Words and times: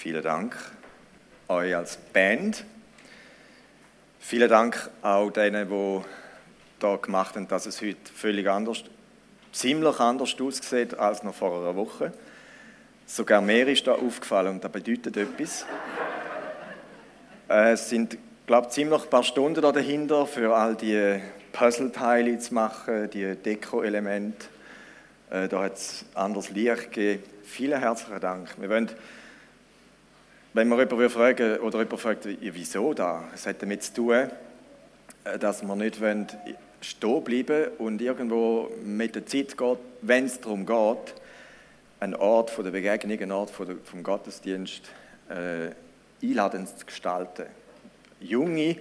Vielen 0.00 0.22
Dank 0.22 0.56
euch 1.46 1.76
als 1.76 1.98
Band. 1.98 2.64
Vielen 4.18 4.48
Dank 4.48 4.88
auch 5.02 5.28
denen, 5.30 5.68
die 5.68 6.00
da 6.78 6.96
gemacht 6.96 7.36
haben, 7.36 7.46
dass 7.48 7.66
es 7.66 7.82
heute 7.82 8.10
völlig 8.14 8.48
anders, 8.48 8.82
ziemlich 9.52 10.00
anders 10.00 10.34
aussieht 10.40 10.94
als 10.94 11.22
noch 11.22 11.34
vor 11.34 11.60
einer 11.60 11.76
Woche. 11.76 12.14
Sogar 13.04 13.42
mehr 13.42 13.68
ist 13.68 13.86
da 13.86 13.92
aufgefallen 13.92 14.54
und 14.54 14.64
das 14.64 14.72
bedeutet 14.72 15.18
etwas. 15.18 15.66
Äh, 17.50 17.72
es 17.72 17.90
sind, 17.90 18.16
glaube 18.46 18.68
ich, 18.68 18.72
ziemlich 18.72 19.02
ein 19.02 19.10
paar 19.10 19.22
Stunden 19.22 19.60
da 19.60 19.70
dahinter, 19.70 20.26
für 20.26 20.56
all 20.56 20.76
die 20.76 21.20
Puzzleteile 21.52 22.38
zu 22.38 22.54
machen, 22.54 23.10
die 23.10 23.36
Deko-Elemente. 23.36 24.46
Äh, 25.28 25.48
da 25.48 25.64
hat 25.64 25.74
es 25.74 26.06
anderes 26.14 26.48
Licht 26.52 26.90
gegeben. 26.90 27.22
Vielen 27.44 27.80
herzlichen 27.80 28.20
Dank. 28.20 28.48
Wir 28.58 28.70
wollen 28.70 28.90
wenn 30.52 30.68
man 30.68 30.78
jemanden 30.78 31.10
fragen 31.10 31.58
oder 31.58 31.78
jemand 31.78 32.00
fragt, 32.00 32.28
wieso 32.40 32.92
da? 32.94 33.24
Es 33.34 33.46
hat 33.46 33.62
damit 33.62 33.82
zu 33.82 33.94
tun, 33.94 34.28
äh, 35.24 35.38
dass 35.38 35.62
wir 35.62 35.76
nicht 35.76 35.98
stehen 36.80 37.24
bleiben 37.24 37.68
und 37.78 38.00
irgendwo 38.00 38.70
mit 38.84 39.14
der 39.14 39.26
Zeit 39.26 39.56
geht, 39.56 39.78
wenn 40.02 40.24
es 40.24 40.40
darum 40.40 40.66
geht, 40.66 41.14
einen 42.00 42.14
Ort 42.14 42.50
von 42.50 42.64
der 42.64 42.70
Begegnung, 42.70 43.18
einen 43.18 43.32
Ort 43.32 43.50
von 43.50 43.78
vom 43.84 44.02
Gottesdienst 44.02 44.90
äh, 45.28 45.70
einladend 46.22 46.68
zu 46.78 46.86
gestalten. 46.86 47.46
Junge 48.20 48.76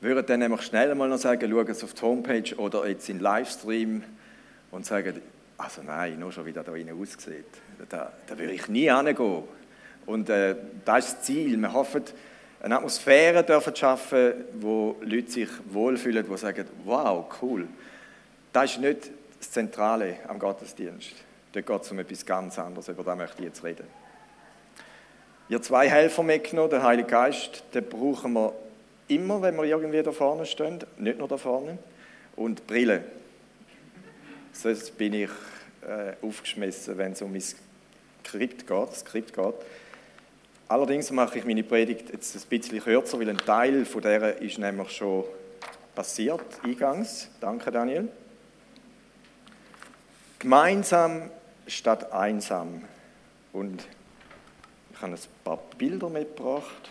würden 0.00 0.26
dann 0.26 0.40
nämlich 0.40 0.62
schnell 0.62 0.94
mal 0.94 1.08
noch 1.08 1.18
sagen, 1.18 1.50
schauen 1.50 1.74
Sie 1.74 1.84
auf 1.84 1.94
die 1.94 2.02
Homepage 2.02 2.56
oder 2.56 2.88
jetzt 2.88 3.08
in 3.08 3.20
Livestream 3.20 4.02
und 4.70 4.86
sagen, 4.86 5.20
also 5.58 5.82
nein, 5.82 6.18
nur 6.18 6.32
schon 6.32 6.46
wie 6.46 6.52
das 6.52 6.64
da 6.64 6.74
innen 6.74 7.00
aussieht. 7.00 7.44
Da, 7.88 8.12
da 8.26 8.38
würde 8.38 8.52
ich 8.52 8.68
nie 8.68 8.90
hingehen. 8.90 9.44
Und 10.06 10.28
äh, 10.28 10.56
das 10.84 11.06
ist 11.06 11.14
das 11.14 11.22
Ziel. 11.22 11.56
Wir 11.56 11.72
hoffen, 11.72 12.02
eine 12.62 12.76
Atmosphäre 12.76 13.42
dürfen 13.42 13.74
schaffen, 13.74 14.32
wo 14.60 14.96
Leute 15.00 15.30
sich 15.30 15.48
wohlfühlen, 15.66 16.24
die 16.28 16.36
sagen, 16.36 16.66
wow, 16.84 17.26
cool. 17.42 17.66
Das 18.52 18.72
ist 18.72 18.80
nicht 18.80 19.10
das 19.38 19.50
Zentrale 19.50 20.16
am 20.28 20.38
Gottesdienst. 20.38 21.12
Dort 21.52 21.66
geht 21.66 21.82
es 21.82 21.90
um 21.90 21.98
etwas 21.98 22.24
ganz 22.24 22.58
anderes, 22.58 22.88
über 22.88 23.02
das 23.02 23.16
möchte 23.16 23.38
ich 23.38 23.48
jetzt 23.48 23.64
reden. 23.64 23.86
Ihr 25.48 25.60
zwei 25.60 25.88
Helfer 25.88 26.22
mitgenommen, 26.22 26.70
der 26.70 26.82
Heilige 26.82 27.08
Geist, 27.08 27.64
den 27.74 27.84
brauchen 27.84 28.32
wir 28.32 28.52
immer, 29.08 29.42
wenn 29.42 29.56
wir 29.56 29.64
irgendwie 29.64 30.02
da 30.02 30.12
vorne 30.12 30.46
stehen, 30.46 30.78
nicht 30.96 31.18
nur 31.18 31.28
da 31.28 31.36
vorne. 31.36 31.78
Und 32.36 32.66
Brille. 32.66 33.04
Sonst 34.52 34.96
bin 34.96 35.12
ich 35.14 35.30
äh, 35.82 36.14
aufgeschmissen, 36.24 36.96
wenn 36.96 37.12
es 37.12 37.22
um 37.22 37.32
mein 37.32 37.42
Skript 37.42 38.66
geht, 38.66 38.94
Skript 38.94 39.34
geht. 39.34 39.54
Allerdings 40.72 41.10
mache 41.10 41.38
ich 41.38 41.44
meine 41.44 41.62
Predigt 41.62 42.08
jetzt 42.14 42.34
ein 42.34 42.48
bisschen 42.48 42.80
kürzer, 42.80 43.20
weil 43.20 43.28
ein 43.28 43.36
Teil 43.36 43.84
von 43.84 44.00
der 44.00 44.40
ist 44.40 44.56
nämlich 44.56 44.90
schon 44.90 45.24
passiert, 45.94 46.40
eingangs. 46.64 47.28
Danke, 47.42 47.70
Daniel. 47.70 48.08
Gemeinsam 50.38 51.30
statt 51.66 52.10
einsam. 52.10 52.84
Und 53.52 53.86
ich 54.94 55.02
habe 55.02 55.12
ein 55.12 55.18
paar 55.44 55.58
Bilder 55.76 56.08
mitgebracht. 56.08 56.90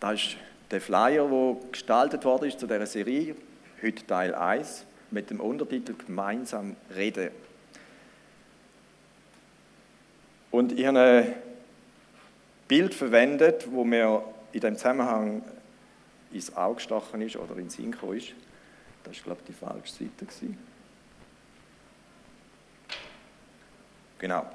Das 0.00 0.14
ist 0.14 0.36
der 0.70 0.80
Flyer, 0.80 1.28
der 1.28 1.56
gestaltet 1.70 2.24
worden 2.24 2.48
ist 2.48 2.58
zu 2.58 2.66
dieser 2.66 2.86
Serie, 2.86 3.36
heute 3.82 4.06
Teil 4.06 4.34
1, 4.34 4.86
mit 5.10 5.28
dem 5.28 5.40
Untertitel 5.40 5.92
Gemeinsam 5.92 6.74
reden. 6.96 7.32
Und 10.50 10.78
ich 10.78 10.86
habe 10.86 10.98
ein 10.98 11.34
Bild 12.66 12.94
verwendet, 12.94 13.66
wo 13.70 13.84
mir 13.84 14.22
in 14.52 14.60
dem 14.60 14.76
Zusammenhang 14.76 15.42
ins 16.32 16.54
Auge 16.56 16.76
gestochen 16.76 17.20
ist 17.22 17.36
oder 17.36 17.56
ins 17.56 17.74
Sinn 17.74 17.92
ist. 17.92 18.32
Das 19.04 19.16
war, 19.16 19.24
glaube 19.24 19.40
ich, 19.40 19.46
die 19.46 19.52
falsche 19.52 19.92
Seite. 19.92 20.26
Gewesen. 20.26 20.58
Genau. 24.18 24.46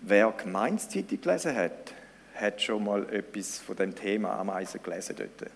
Wer 0.00 0.32
Gemeinszeitung 0.32 1.20
gelesen 1.20 1.54
hat, 1.54 1.94
hat 2.34 2.60
schon 2.60 2.84
mal 2.84 3.08
etwas 3.10 3.58
von 3.58 3.76
dem 3.76 3.94
Thema 3.94 4.32
Ameisen 4.38 4.82
gelesen 4.82 5.16
dort. 5.16 5.50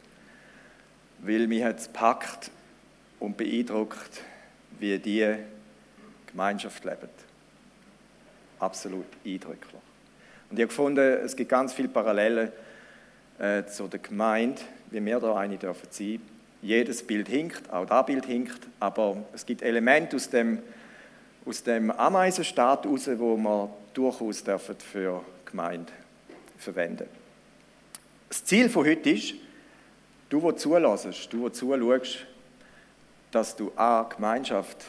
Weil 1.18 1.48
mich 1.48 1.64
hat 1.64 1.78
es 1.78 1.86
gepackt 1.86 2.50
und 3.18 3.36
beeindruckt, 3.36 4.22
wie 4.78 4.98
die 4.98 5.36
Gemeinschaft 6.26 6.84
lebt 6.84 7.25
absolut 8.58 9.06
eindrücklich. 9.24 9.82
Und 10.50 10.58
ich 10.58 10.62
habe 10.62 10.68
gefunden, 10.68 11.18
es 11.24 11.34
gibt 11.34 11.50
ganz 11.50 11.72
viele 11.72 11.88
Parallelen 11.88 12.50
äh, 13.38 13.64
zu 13.66 13.88
der 13.88 14.00
Gemeinde, 14.00 14.62
wie 14.90 15.04
wir 15.04 15.20
da 15.20 15.36
eine 15.36 15.56
dürfen 15.56 15.88
sein. 15.90 16.20
Jedes 16.62 17.02
Bild 17.06 17.28
hinkt, 17.28 17.70
auch 17.70 17.86
das 17.86 18.06
Bild 18.06 18.26
hinkt, 18.26 18.60
aber 18.80 19.16
es 19.34 19.44
gibt 19.44 19.62
Elemente 19.62 20.16
aus 20.16 20.30
dem, 20.30 20.60
aus 21.44 21.62
dem 21.62 21.90
Ameisenstaat 21.90 22.84
heraus, 22.84 23.08
wo 23.18 23.36
wir 23.36 23.70
durchaus 23.92 24.42
dürfen 24.42 24.76
für 24.78 25.22
Gemeinde 25.44 25.92
verwenden. 26.58 27.06
Das 28.28 28.44
Ziel 28.44 28.68
von 28.68 28.86
heute 28.86 29.10
ist, 29.10 29.34
du, 30.28 30.42
wo 30.42 30.52
zulässt, 30.52 31.32
du, 31.32 31.40
wo 31.40 31.48
zuschaust, 31.50 32.26
dass 33.30 33.54
du 33.54 33.70
A, 33.76 34.02
Gemeinschaft 34.04 34.84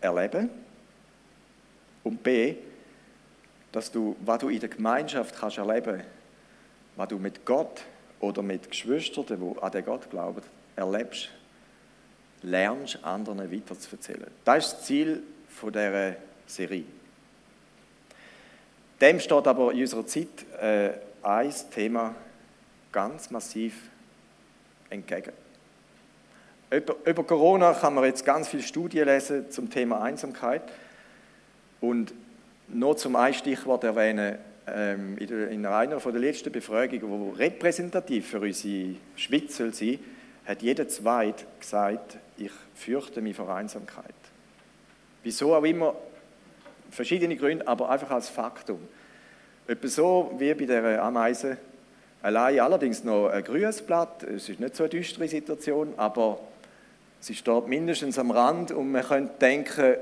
erleben 0.00 0.48
darfst, 0.48 0.61
und 2.04 2.22
B, 2.22 2.56
dass 3.70 3.90
du, 3.90 4.16
was 4.24 4.38
du 4.38 4.48
in 4.48 4.60
der 4.60 4.68
Gemeinschaft 4.68 5.34
kannst 5.38 5.58
erleben, 5.58 6.02
was 6.96 7.08
du 7.08 7.18
mit 7.18 7.44
Gott 7.44 7.82
oder 8.20 8.42
mit 8.42 8.70
Geschwistern, 8.70 9.24
die 9.28 9.62
an 9.62 9.72
den 9.72 9.84
Gott 9.84 10.10
glauben, 10.10 10.42
erlebst, 10.76 11.30
lernst, 12.42 13.02
anderen 13.02 13.50
weiterzuerzählen. 13.50 14.26
Das 14.44 14.66
ist 14.66 14.72
das 14.74 14.84
Ziel 14.84 15.22
dieser 15.62 16.16
Serie. 16.46 16.84
Dem 19.00 19.18
steht 19.18 19.46
aber 19.46 19.72
in 19.72 19.80
unserer 19.80 20.06
Zeit 20.06 20.28
äh, 20.60 20.90
ein 21.22 21.52
Thema 21.74 22.14
ganz 22.92 23.30
massiv 23.30 23.90
entgegen. 24.90 25.32
Über, 26.70 26.96
über 27.04 27.24
Corona 27.24 27.74
kann 27.74 27.94
man 27.94 28.04
jetzt 28.04 28.24
ganz 28.24 28.48
viele 28.48 28.62
Studien 28.62 29.06
lesen 29.06 29.50
zum 29.50 29.68
Thema 29.68 30.02
Einsamkeit. 30.02 30.62
Und 31.82 32.14
noch 32.68 32.94
zum 32.94 33.16
ein 33.16 33.34
Stichwort 33.34 33.84
erwähnen, 33.84 34.38
ähm, 34.66 35.18
in 35.18 35.66
einer 35.66 35.98
der 35.98 36.12
letzten 36.12 36.52
Befragungen, 36.52 37.34
die 37.34 37.38
repräsentativ 37.38 38.28
für 38.28 38.40
unsere 38.40 38.94
Schweiz 39.16 39.56
soll 39.56 39.74
sein, 39.74 39.98
hat 40.46 40.62
jeder 40.62 40.88
Zweit 40.88 41.44
gesagt, 41.60 42.16
ich 42.38 42.52
fürchte 42.74 43.20
mich 43.20 43.36
vor 43.36 43.52
Einsamkeit. 43.54 44.14
Wieso 45.24 45.54
auch 45.54 45.64
immer, 45.64 45.94
verschiedene 46.90 47.36
Gründe, 47.36 47.66
aber 47.66 47.90
einfach 47.90 48.10
als 48.10 48.28
Faktum. 48.28 48.78
Etwa 49.66 49.88
so 49.88 50.34
wie 50.38 50.54
bei 50.54 50.64
der 50.64 51.02
Ameise, 51.02 51.58
allein 52.22 52.60
allerdings 52.60 53.02
noch 53.02 53.28
ein 53.28 53.42
grünes 53.42 53.82
Blatt, 53.82 54.22
es 54.22 54.48
ist 54.48 54.60
nicht 54.60 54.76
so 54.76 54.84
eine 54.84 54.90
düstere 54.90 55.26
Situation, 55.26 55.94
aber 55.96 56.38
sie 57.20 57.34
steht 57.34 57.66
mindestens 57.66 58.18
am 58.18 58.30
Rand 58.30 58.70
und 58.70 58.92
man 58.92 59.02
könnte 59.02 59.34
denken, 59.40 59.96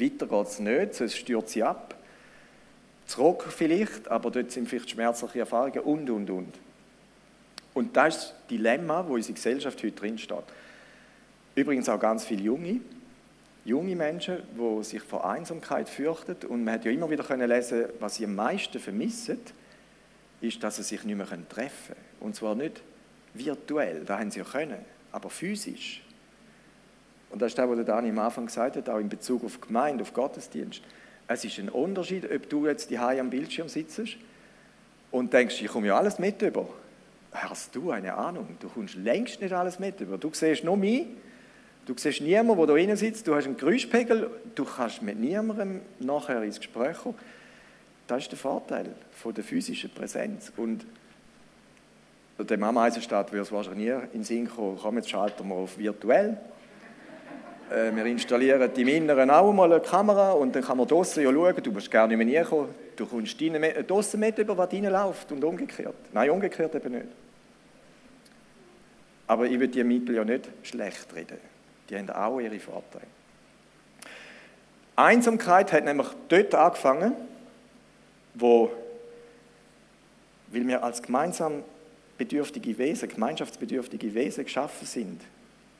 weiter 0.00 0.26
geht 0.26 0.46
es 0.46 0.58
nicht, 0.58 0.94
sonst 0.94 1.16
stürzt 1.16 1.50
sie 1.50 1.62
ab. 1.62 1.96
Zurück 3.06 3.46
vielleicht, 3.48 4.08
aber 4.08 4.30
dort 4.30 4.50
sind 4.50 4.68
vielleicht 4.68 4.90
schmerzliche 4.90 5.40
Erfahrungen 5.40 5.80
und, 5.80 6.10
und, 6.10 6.30
und. 6.30 6.54
Und 7.74 7.96
das 7.96 8.16
ist 8.16 8.22
das 8.24 8.46
Dilemma, 8.48 9.04
wo 9.06 9.14
unsere 9.14 9.34
Gesellschaft 9.34 9.82
heute 9.82 9.92
drinsteht. 9.92 10.44
Übrigens 11.54 11.88
auch 11.88 12.00
ganz 12.00 12.24
viele 12.24 12.42
Junge, 12.42 12.80
junge 13.64 13.94
Menschen, 13.96 14.38
die 14.58 14.84
sich 14.84 15.02
vor 15.02 15.28
Einsamkeit 15.28 15.88
fürchten. 15.88 16.46
Und 16.46 16.64
man 16.64 16.74
hat 16.74 16.84
ja 16.84 16.90
immer 16.90 17.10
wieder 17.10 17.24
können 17.24 17.48
lesen, 17.48 17.86
was 18.00 18.16
sie 18.16 18.24
am 18.24 18.34
meisten 18.34 18.78
vermissen, 18.78 19.40
ist, 20.40 20.62
dass 20.62 20.76
sie 20.76 20.82
sich 20.82 21.04
nicht 21.04 21.16
mehr 21.16 21.26
treffen 21.26 21.94
können. 21.94 22.00
Und 22.20 22.36
zwar 22.36 22.54
nicht 22.54 22.82
virtuell, 23.34 24.04
da 24.04 24.18
haben 24.18 24.30
sie 24.30 24.38
ja 24.38 24.44
können, 24.44 24.84
aber 25.12 25.30
physisch. 25.30 26.02
Und 27.30 27.42
das 27.42 27.52
ist 27.52 27.58
das, 27.58 27.68
was 27.68 27.84
Dani 27.84 28.10
am 28.10 28.18
Anfang 28.18 28.46
gesagt 28.46 28.76
hat, 28.76 28.88
auch 28.88 28.98
in 28.98 29.08
Bezug 29.08 29.44
auf 29.44 29.60
Gemeinde, 29.60 30.02
auf 30.02 30.12
Gottesdienst. 30.12 30.82
Es 31.28 31.44
ist 31.44 31.58
ein 31.58 31.68
Unterschied, 31.68 32.30
ob 32.30 32.48
du 32.48 32.66
jetzt 32.66 32.90
die 32.90 32.98
am 32.98 33.30
Bildschirm 33.30 33.68
sitzt 33.68 34.00
und 35.10 35.32
denkst, 35.32 35.60
ich 35.60 35.68
komme 35.68 35.88
ja 35.88 35.98
alles 35.98 36.18
mit 36.18 36.40
über. 36.42 36.68
Hast 37.32 37.74
du 37.74 37.90
eine 37.90 38.14
Ahnung? 38.14 38.56
Du 38.60 38.68
kommst 38.68 38.94
längst 38.94 39.40
nicht 39.40 39.52
alles 39.52 39.78
mit 39.78 40.00
über. 40.00 40.18
Du 40.18 40.30
siehst 40.32 40.64
nur 40.64 40.76
mich, 40.76 41.06
du 41.84 41.94
siehst 41.96 42.20
niemanden, 42.20 42.56
der 42.56 42.66
da 42.66 42.72
drinnen 42.72 42.96
sitzt, 42.96 43.26
du 43.26 43.34
hast 43.34 43.46
einen 43.46 43.56
Geräuschpegel, 43.56 44.30
du 44.54 44.64
kannst 44.64 45.02
mit 45.02 45.18
niemandem 45.18 45.80
nachher 45.98 46.42
ins 46.42 46.58
Gespräch 46.58 46.96
kommen. 46.98 47.18
Das 48.06 48.22
ist 48.22 48.30
der 48.30 48.38
Vorteil 48.38 48.94
von 49.12 49.34
der 49.34 49.42
physischen 49.42 49.90
Präsenz. 49.90 50.52
Und 50.56 50.86
dem 52.38 52.62
Ameisenstaat 52.62 53.32
würde 53.32 53.42
es 53.42 53.52
wahrscheinlich 53.52 53.88
nie 53.88 53.92
in 53.92 54.10
den 54.12 54.24
Sinn 54.24 54.48
kommen, 54.48 54.78
komm, 54.80 54.96
jetzt 54.96 55.10
schalten 55.10 55.48
wir 55.48 55.54
auf 55.56 55.76
virtuell 55.76 56.38
Äh, 57.70 57.94
wir 57.94 58.06
installieren 58.06 58.70
im 58.76 58.88
Inneren 58.88 59.30
auch 59.30 59.52
mal 59.52 59.72
eine 59.72 59.82
Kamera 59.82 60.32
und 60.32 60.54
dann 60.54 60.62
kann 60.62 60.78
man 60.78 60.86
draußen 60.86 61.22
ja 61.22 61.32
schauen, 61.32 61.62
du 61.62 61.72
musst 61.72 61.90
gerne 61.90 62.16
nicht 62.16 62.26
mehr 62.26 62.44
kommen, 62.44 62.74
du 62.94 63.06
kommst 63.06 63.36
draußen 63.88 64.20
mit 64.20 64.38
über, 64.38 64.56
was 64.56 64.72
läuft 64.72 65.32
und 65.32 65.42
umgekehrt. 65.42 65.96
Nein, 66.12 66.30
umgekehrt 66.30 66.74
eben 66.74 66.92
nicht. 66.92 67.06
Aber 69.26 69.46
ich 69.46 69.58
will 69.58 69.68
die 69.68 69.82
Mittel 69.82 70.14
ja 70.14 70.24
nicht 70.24 70.48
schlecht 70.62 71.14
reden. 71.14 71.38
Die 71.88 71.96
haben 71.96 72.10
auch 72.10 72.38
ihre 72.38 72.60
Vorteile. 72.60 73.06
Einsamkeit 74.94 75.72
hat 75.72 75.84
nämlich 75.84 76.06
dort 76.28 76.54
angefangen, 76.54 77.12
wo, 78.34 78.70
weil 80.48 80.66
wir 80.66 80.82
als 80.84 81.02
gemeinsam 81.02 81.64
bedürftige 82.16 82.78
Wesen, 82.78 83.08
gemeinschaftsbedürftige 83.08 84.14
Wesen 84.14 84.44
geschaffen 84.44 84.86
sind, 84.86 85.20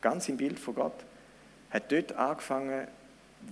ganz 0.03 0.29
im 0.29 0.37
Bild 0.37 0.59
von 0.59 0.75
Gott, 0.75 1.05
hat 1.77 1.93
dort 1.93 2.13
angefangen, 2.13 2.89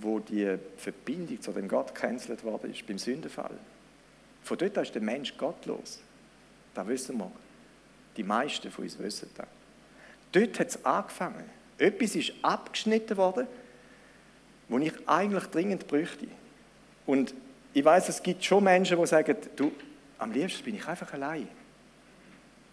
wo 0.00 0.18
die 0.18 0.58
Verbindung 0.76 1.40
zu 1.40 1.52
dem 1.52 1.68
Gott 1.68 1.94
gecancelt 1.94 2.42
worden 2.42 2.72
ist, 2.72 2.86
beim 2.86 2.98
Sündenfall. 2.98 3.56
Von 4.42 4.58
dort 4.58 4.76
ist 4.78 4.94
der 4.94 5.02
Mensch 5.02 5.36
gottlos. 5.36 6.00
Das 6.74 6.86
wissen 6.86 7.18
wir. 7.18 7.30
Die 8.16 8.24
meisten 8.24 8.70
von 8.70 8.84
uns 8.84 8.98
wissen 8.98 9.30
das. 9.36 9.46
Dort 10.32 10.58
hat 10.58 10.68
es 10.68 10.84
angefangen. 10.84 11.44
Etwas 11.78 12.16
ist 12.16 12.32
abgeschnitten 12.42 13.16
worden, 13.16 13.46
wo 14.68 14.78
ich 14.78 14.92
eigentlich 15.06 15.44
dringend 15.46 15.86
bräuchte. 15.86 16.26
Und 17.06 17.34
ich 17.72 17.84
weiß, 17.84 18.08
es 18.08 18.22
gibt 18.22 18.44
schon 18.44 18.64
Menschen, 18.64 18.98
die 18.98 19.06
sagen, 19.06 19.36
du, 19.56 19.72
am 20.18 20.32
liebsten 20.32 20.64
bin 20.64 20.76
ich 20.76 20.86
einfach 20.86 21.12
allein. 21.12 21.48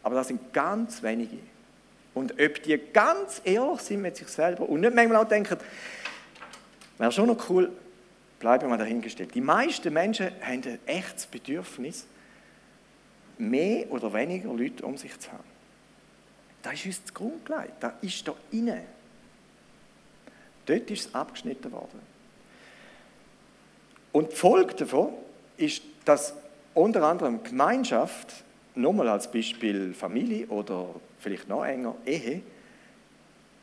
Aber 0.04 0.16
das 0.16 0.30
sind 0.30 0.54
ganz 0.54 1.04
wenige. 1.04 1.38
Und 2.14 2.34
ob 2.34 2.64
die 2.64 2.78
ganz 2.92 3.42
ehrlich 3.44 3.82
sind 3.82 4.02
mit 4.02 4.18
sich 4.18 4.28
selber 4.28 4.68
und 4.68 4.82
nicht 4.82 4.94
manchmal 4.94 5.24
auch 5.24 5.28
denken, 5.28 5.58
wäre 6.98 7.12
schon 7.12 7.28
noch 7.28 7.50
cool, 7.50 7.72
bleiben 8.40 8.64
wir 8.64 8.70
mal 8.70 8.78
dahingestellt. 8.78 9.34
Die 9.34 9.42
meisten 9.42 9.94
Menschen 9.94 10.32
haben 10.42 10.64
ein 10.64 10.80
echtes 10.86 11.26
Bedürfnis, 11.26 12.06
mehr 13.38 13.92
oder 13.92 14.14
weniger 14.14 14.54
Leute 14.54 14.86
um 14.86 14.98
sich 14.98 15.18
zu 15.20 15.32
haben. 15.32 15.44
Das 16.62 16.74
ist 16.74 16.86
uns 16.86 17.02
das 17.04 17.14
Grundgelegt, 17.14 17.74
das 17.80 17.94
ist 18.02 18.28
da 18.28 18.36
innen. 18.52 18.82
Dort 20.66 20.92
ist 20.92 21.08
es 21.08 21.16
abgeschnitten 21.16 21.72
worden. 21.72 22.00
Und 24.12 24.32
die 24.32 24.36
Folge 24.36 24.76
davon 24.76 25.14
ist, 25.58 25.82
dass 26.06 26.34
unter 26.74 27.04
anderem 27.04 27.44
Gemeinschaft, 27.44 28.44
nochmal 28.76 29.10
als 29.10 29.32
Beispiel 29.32 29.94
Familie 29.94 30.48
oder 30.48 30.88
vielleicht 31.20 31.48
noch 31.50 31.64
enger 31.66 31.96
Ehe, 32.06 32.42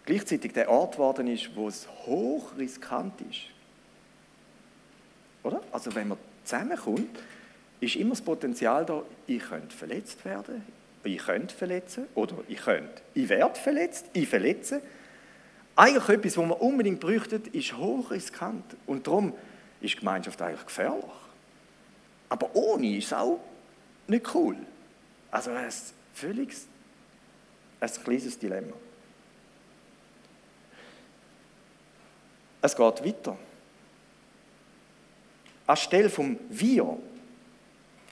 gleichzeitig 0.04 0.52
der 0.52 0.70
Ort 0.70 0.92
geworden 0.92 1.26
ist, 1.26 1.54
wo 1.54 1.68
es 1.68 1.86
hoch 2.06 2.50
riskant 2.56 3.20
ist. 3.30 3.40
Oder? 5.42 5.60
Also 5.72 5.94
wenn 5.94 6.08
man 6.08 6.18
zusammenkommt, 6.44 7.18
ist 7.80 7.96
immer 7.96 8.10
das 8.10 8.22
Potenzial 8.22 8.84
da, 8.84 9.02
ich 9.26 9.40
könnte 9.40 9.74
verletzt 9.74 10.24
werden, 10.24 10.62
ich 11.04 11.18
könnte 11.18 11.54
verletzen 11.54 12.06
oder 12.14 12.34
ich 12.48 12.58
könnte, 12.58 13.02
ich 13.14 13.28
werde 13.28 13.58
verletzt, 13.58 14.06
ich 14.12 14.28
verletze. 14.28 14.82
Eigentlich 15.76 16.08
etwas, 16.08 16.36
was 16.36 16.46
man 16.46 16.58
unbedingt 16.58 16.98
bräuchte, 16.98 17.40
ist 17.52 17.76
hochriskant. 17.76 18.64
Und 18.86 19.06
darum 19.06 19.32
ist 19.80 19.96
Gemeinschaft 19.96 20.42
eigentlich 20.42 20.66
gefährlich. 20.66 21.04
Aber 22.28 22.54
ohne 22.54 22.96
ist 22.96 23.06
es 23.06 23.12
auch 23.12 23.38
nicht 24.08 24.34
cool. 24.34 24.56
Also 25.30 25.50
ein 25.50 25.72
völlig 26.14 26.54
ein 27.80 27.90
kleines 28.04 28.38
Dilemma. 28.38 28.74
Es 32.60 32.74
geht 32.74 33.04
weiter. 33.04 33.36
Anstelle 35.66 36.10
vom 36.10 36.38
Wir, 36.48 36.98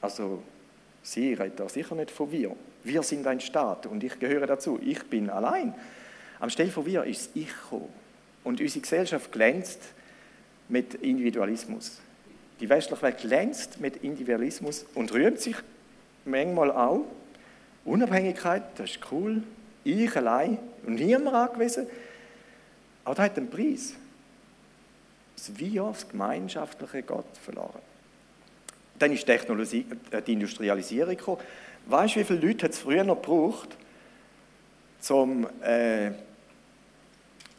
also 0.00 0.42
Sie 1.06 1.34
reden 1.34 1.54
da 1.54 1.68
sicher 1.68 1.94
nicht 1.94 2.10
von 2.10 2.32
wir. 2.32 2.56
Wir 2.82 3.02
sind 3.04 3.24
ein 3.28 3.40
Staat 3.40 3.86
und 3.86 4.02
ich 4.02 4.18
gehöre 4.18 4.46
dazu. 4.48 4.80
Ich 4.82 5.04
bin 5.04 5.30
allein. 5.30 5.72
Am 6.40 6.50
Stelle 6.50 6.72
von 6.72 6.84
wir 6.84 7.04
ist 7.04 7.30
Ich 7.34 7.46
gekommen. 7.46 7.88
Und 8.42 8.60
unsere 8.60 8.80
Gesellschaft 8.80 9.30
glänzt 9.30 9.80
mit 10.68 10.94
Individualismus. 10.94 12.00
Die 12.58 12.68
westliche 12.68 13.02
Welt 13.02 13.18
glänzt 13.18 13.80
mit 13.80 13.98
Individualismus 13.98 14.84
und 14.94 15.12
rühmt 15.12 15.40
sich 15.40 15.54
manchmal 16.26 16.70
auch. 16.70 17.04
Unabhängigkeit, 17.84 18.62
das 18.76 18.90
ist 18.90 19.00
cool. 19.10 19.42
Ich 19.84 20.16
allein 20.16 20.58
und 20.84 20.96
niemand 20.96 21.34
angewiesen. 21.34 21.86
Aber 23.04 23.14
das 23.14 23.24
hat 23.26 23.38
einen 23.38 23.48
Preis. 23.48 23.94
Das 25.36 25.56
Wir, 25.58 25.84
das 25.84 26.08
gemeinschaftliche 26.08 27.02
Gott 27.02 27.36
verloren. 27.42 27.80
Dann 28.98 29.12
ist 29.12 29.26
Technologie, 29.26 29.86
äh, 30.10 30.22
die 30.22 30.32
Industrialisierung 30.32 31.16
gekommen. 31.16 31.40
Weißt 31.86 32.16
du, 32.16 32.20
wie 32.20 32.24
viele 32.24 32.46
Leute 32.46 32.66
es 32.66 32.78
früher 32.78 33.04
noch 33.04 33.22
gebraucht, 33.22 33.76
um 35.08 35.46
äh, 35.62 36.10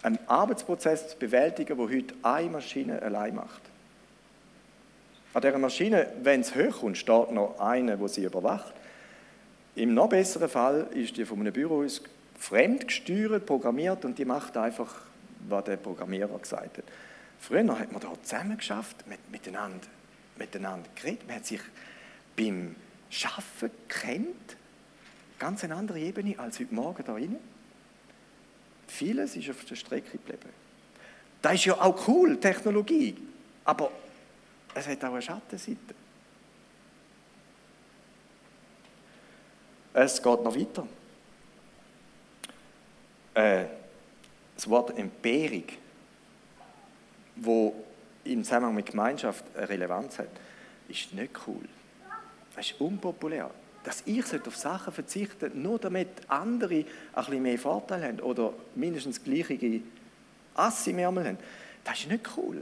einen 0.01 0.19
Arbeitsprozess 0.27 1.09
zu 1.09 1.17
bewältigen, 1.17 1.77
wo 1.77 1.89
heute 1.89 2.13
eine 2.23 2.49
Maschine 2.49 3.01
allein 3.01 3.35
macht? 3.35 3.61
An 5.37 5.41
dieser 5.41 5.59
Maschine, 5.59 6.07
wenn 6.23 6.41
es 6.41 6.55
hochkommt, 6.55 6.97
steht 6.97 7.31
noch 7.31 7.59
eine, 7.59 7.95
die 7.95 8.07
sie 8.07 8.23
überwacht. 8.23 8.73
Im 9.75 9.93
noch 9.93 10.09
besseren 10.09 10.49
Fall 10.49 10.87
ist 10.95 11.15
die 11.15 11.25
von 11.25 11.39
einem 11.39 11.53
Büro 11.53 11.85
fremdgesteuert, 12.39 13.45
programmiert 13.45 14.03
und 14.03 14.17
die 14.17 14.25
macht 14.25 14.57
einfach, 14.57 14.95
was 15.47 15.63
der 15.65 15.77
Programmierer 15.77 16.39
gesagt 16.39 16.79
hat. 16.79 16.85
Früher 17.39 17.77
hat 17.77 17.91
man 17.91 18.01
da 18.01 18.13
zusammen 18.23 18.57
geschafft, 18.57 19.07
mit, 19.07 19.19
miteinander 19.29 19.85
miteinander 20.39 20.89
geredet, 20.95 21.27
man 21.27 21.35
hat 21.35 21.45
sich 21.45 21.61
beim 22.35 22.75
Schaffen 23.11 23.69
kennt, 23.89 24.57
ganz 25.37 25.63
eine 25.63 25.75
andere 25.75 25.99
Ebene 25.99 26.33
als 26.39 26.59
heute 26.59 26.73
Morgen 26.73 27.03
da 27.05 27.13
rein. 27.13 27.35
Vieles 28.87 29.35
ist 29.35 29.51
auf 29.51 29.63
der 29.65 29.75
Strecke 29.75 30.13
geblieben. 30.13 30.49
Das 31.43 31.53
ist 31.53 31.65
ja 31.65 31.75
auch 31.75 32.07
cool, 32.07 32.39
Technologie, 32.39 33.15
aber 33.65 33.91
es 34.77 34.87
hat 34.87 35.03
auch 35.03 35.13
eine 35.13 35.21
Schattenseite. 35.21 35.95
Es 39.93 40.21
geht 40.21 40.43
noch 40.43 40.55
weiter. 40.55 40.87
Äh, 43.33 43.65
das 44.55 44.69
Wort 44.69 44.95
Empörung, 44.97 45.63
wo 47.37 47.73
im 48.23 48.43
Zusammenhang 48.43 48.75
mit 48.75 48.85
Gemeinschaft 48.85 49.43
eine 49.55 49.67
Relevanz 49.67 50.19
hat, 50.19 50.29
ist 50.87 51.11
nicht 51.13 51.31
cool. 51.47 51.67
Das 52.55 52.69
ist 52.69 52.79
unpopulär. 52.79 53.49
Dass 53.83 54.03
ich 54.05 54.25
auf 54.47 54.55
Sachen 54.55 54.93
verzichten 54.93 55.39
sollte, 55.39 55.57
nur 55.57 55.79
damit 55.79 56.09
andere 56.27 56.75
ein 56.75 56.85
bisschen 57.13 57.41
mehr 57.41 57.57
Vorteile 57.57 58.07
haben 58.07 58.19
oder 58.19 58.53
mindestens 58.75 59.23
gleiche 59.23 59.55
im 59.55 60.99
Ärmel 60.99 61.27
haben, 61.27 61.37
das 61.83 61.99
ist 61.99 62.09
nicht 62.09 62.29
cool. 62.37 62.61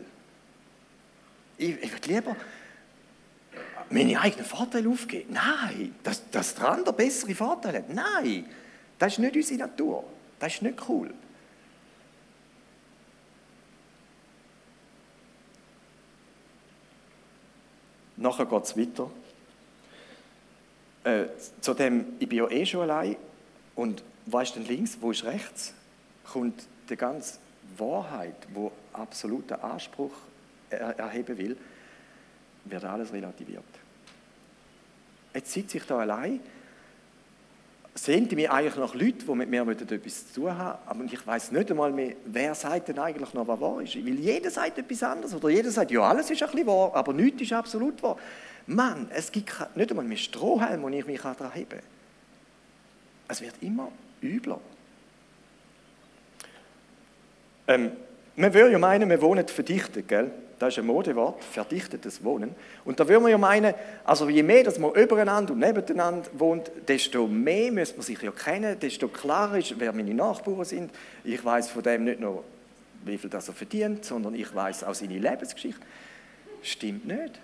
Ich, 1.57 1.81
ich 1.81 1.91
würde 1.91 2.07
lieber 2.07 2.35
meine 3.89 4.19
eigenen 4.19 4.45
Vorteile 4.45 4.89
aufgeben. 4.89 5.33
Nein, 5.33 5.95
dass, 6.03 6.29
dass 6.29 6.55
der 6.55 6.69
andere 6.69 6.93
bessere 6.93 7.35
Vorteile 7.35 7.79
hat. 7.79 7.89
Nein, 7.89 8.45
das 8.97 9.13
ist 9.13 9.19
nicht 9.19 9.35
unsere 9.35 9.59
Natur. 9.59 10.03
Das 10.39 10.53
ist 10.53 10.61
nicht 10.61 10.89
cool. 10.89 11.13
Nachher 18.17 18.45
geht 18.45 18.63
es 18.63 18.77
weiter. 18.77 19.11
Äh, 21.03 21.25
zu 21.61 21.73
dem, 21.73 22.15
ich 22.17 22.27
bin 22.27 22.39
ja 22.39 22.49
eh 22.49 22.65
schon 22.65 22.81
allein 22.81 23.17
und 23.75 24.03
wo 24.25 24.39
ist 24.39 24.55
denn 24.55 24.65
links, 24.65 24.97
wo 24.99 25.11
ist 25.11 25.23
rechts, 25.23 25.73
kommt 26.31 26.65
die 26.89 26.95
ganze 26.95 27.37
Wahrheit, 27.77 28.35
wo 28.53 28.71
absoluter 28.93 29.63
Anspruch 29.63 30.13
erheben 30.75 31.37
will, 31.37 31.57
wird 32.65 32.85
alles 32.85 33.13
relativiert. 33.13 33.63
Jetzt 35.33 35.51
sitze 35.51 35.77
ich 35.77 35.85
da 35.85 35.99
allein 35.99 36.39
sehnt 37.97 38.33
mich 38.33 38.49
eigentlich 38.51 38.75
nach 38.75 38.93
Leuten, 38.93 39.25
die 39.25 39.35
mit 39.35 39.49
mir 39.49 39.65
etwas 39.67 40.33
zu 40.33 40.41
tun 40.41 40.57
haben, 40.57 40.79
aber 40.85 41.05
ich 41.05 41.25
weiß 41.25 41.53
nicht 41.53 41.71
einmal 41.71 41.91
mehr, 41.91 42.15
wer 42.25 42.53
sagt 42.53 42.89
denn 42.89 42.99
eigentlich 42.99 43.33
noch, 43.33 43.47
was 43.47 43.61
wahr 43.61 43.81
ist. 43.81 43.95
Weil 43.95 44.19
jeder 44.19 44.51
sagt 44.51 44.77
etwas 44.77 45.01
anderes 45.01 45.33
oder 45.33 45.49
jeder 45.49 45.71
sagt, 45.71 45.91
ja, 45.91 46.01
alles 46.01 46.29
ist 46.29 46.43
ein 46.43 46.51
bisschen 46.51 46.67
wahr, 46.67 46.91
aber 46.93 47.13
nichts 47.13 47.41
ist 47.41 47.53
absolut 47.53 48.03
wahr. 48.03 48.17
Mann, 48.67 49.07
es 49.11 49.31
gibt 49.31 49.49
nicht 49.75 49.89
einmal 49.89 50.05
mehr 50.05 50.17
Strohhalm, 50.17 50.83
wo 50.83 50.89
ich 50.89 51.05
mich 51.05 51.21
daran 51.21 51.53
heben 51.53 51.69
kann. 51.69 51.79
Es 53.29 53.41
wird 53.41 53.55
immer 53.61 53.89
übler. 54.21 54.59
Ähm, 57.67 57.91
man 58.35 58.53
würde 58.53 58.73
ja 58.73 58.77
meinen, 58.77 59.09
wir 59.09 59.21
wohnen 59.21 59.47
verdichtet, 59.47 60.07
gell? 60.09 60.31
Das 60.59 60.73
ist 60.73 60.79
ein 60.79 60.85
Modewort, 60.85 61.43
verdichtetes 61.43 62.23
Wohnen. 62.23 62.55
Und 62.85 62.99
da 62.99 63.07
würde 63.07 63.21
man 63.21 63.31
ja 63.31 63.37
meinen, 63.37 63.73
also 64.05 64.29
je 64.29 64.43
mehr 64.43 64.63
dass 64.63 64.79
man 64.79 64.93
übereinander 64.93 65.53
und 65.53 65.59
nebeneinander 65.59 66.29
wohnt, 66.33 66.71
desto 66.87 67.27
mehr 67.27 67.71
müsste 67.71 67.97
man 67.97 68.05
sich 68.05 68.21
ja 68.21 68.31
kennen, 68.31 68.79
desto 68.79 69.07
klarer 69.09 69.57
ist, 69.57 69.77
wer 69.77 69.91
meine 69.91 70.13
Nachbarn 70.13 70.63
sind. 70.63 70.91
Ich 71.23 71.43
weiß 71.43 71.69
von 71.69 71.83
dem 71.83 72.05
nicht 72.05 72.19
nur, 72.19 72.43
wie 73.03 73.17
viel 73.17 73.29
das 73.29 73.49
er 73.49 73.53
verdient, 73.53 74.05
sondern 74.05 74.33
ich 74.33 74.53
weiß 74.53 74.85
auch 74.85 74.93
seine 74.93 75.19
Lebensgeschichte. 75.19 75.81
Stimmt 76.61 77.05
nicht. 77.05 77.39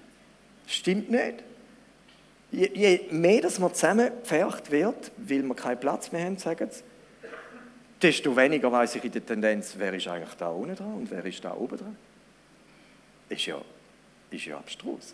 Stimmt 0.65 1.11
nicht. 1.11 1.43
Je, 2.51 2.69
je 2.73 3.01
mehr 3.11 3.41
dass 3.41 3.59
man 3.59 3.73
zusammengepfercht 3.73 4.71
wird, 4.71 5.11
weil 5.17 5.43
wir 5.43 5.55
keinen 5.55 5.79
Platz 5.79 6.11
mehr 6.11 6.25
haben, 6.25 6.37
sagen 6.37 6.67
sie, 6.69 6.83
desto 8.01 8.35
weniger 8.35 8.71
weiß 8.71 8.95
ich 8.95 9.03
in 9.03 9.11
der 9.11 9.25
Tendenz, 9.25 9.75
wer 9.77 9.93
ist 9.93 10.07
eigentlich 10.07 10.33
da 10.35 10.49
unten 10.49 10.75
dran 10.75 10.93
und 10.93 11.11
wer 11.11 11.25
ist 11.25 11.43
da 11.43 11.53
oben 11.53 11.77
dran. 11.77 11.95
Ist 13.31 13.45
ja, 13.45 13.61
ist 14.29 14.45
ja 14.45 14.57
abstrus. 14.57 15.13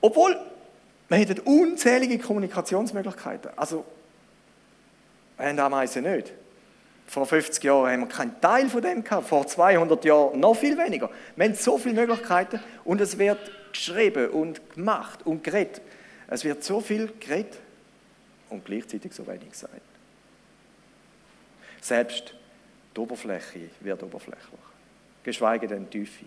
Obwohl, 0.00 0.36
wir 1.08 1.18
hätten 1.18 1.38
unzählige 1.40 2.18
Kommunikationsmöglichkeiten. 2.18 3.52
Also, 3.54 3.84
wir 5.36 5.46
haben 5.46 5.58
Ameisen 5.60 6.02
nicht. 6.02 6.32
Vor 7.06 7.26
50 7.26 7.62
Jahren 7.62 7.92
haben 7.92 8.00
wir 8.00 8.08
keinen 8.08 8.40
Teil 8.40 8.68
von 8.68 8.82
dem 8.82 9.04
gehabt, 9.04 9.28
vor 9.28 9.46
200 9.46 10.04
Jahren 10.04 10.40
noch 10.40 10.54
viel 10.54 10.76
weniger. 10.76 11.10
Wir 11.36 11.44
haben 11.44 11.54
so 11.54 11.78
viele 11.78 11.94
Möglichkeiten 11.94 12.60
und 12.84 13.00
es 13.00 13.18
wird 13.18 13.38
geschrieben 13.70 14.30
und 14.30 14.74
gemacht 14.74 15.20
und 15.24 15.44
geredet. 15.44 15.80
Es 16.26 16.42
wird 16.44 16.64
so 16.64 16.80
viel 16.80 17.12
geredet 17.20 17.56
und 18.50 18.64
gleichzeitig 18.64 19.12
so 19.14 19.26
wenig 19.28 19.48
gesagt. 19.48 19.80
Selbst 21.80 22.34
die 22.98 23.02
Oberfläche 23.02 23.70
wird 23.80 24.02
oberflächlich, 24.02 24.60
geschweige 25.22 25.68
denn 25.68 25.88
die 25.88 26.00
Tiefe. 26.00 26.24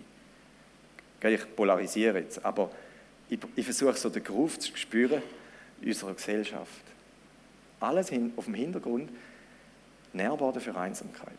Ich 1.22 1.54
polarisiere 1.56 2.20
jetzt, 2.20 2.42
aber 2.44 2.70
ich, 3.28 3.38
ich 3.54 3.64
versuche 3.64 3.94
so 3.94 4.08
den 4.08 4.24
Groove 4.24 4.58
zu 4.58 4.74
spüren 4.76 5.22
in 5.82 5.88
unserer 5.88 6.14
Gesellschaft. 6.14 6.82
Alles 7.78 8.08
hin, 8.08 8.32
auf 8.36 8.46
dem 8.46 8.54
Hintergrund 8.54 9.10
Nährboden 10.14 10.60
für 10.60 10.74
Einsamkeit. 10.74 11.32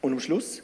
Und 0.00 0.12
am 0.12 0.20
Schluss, 0.20 0.62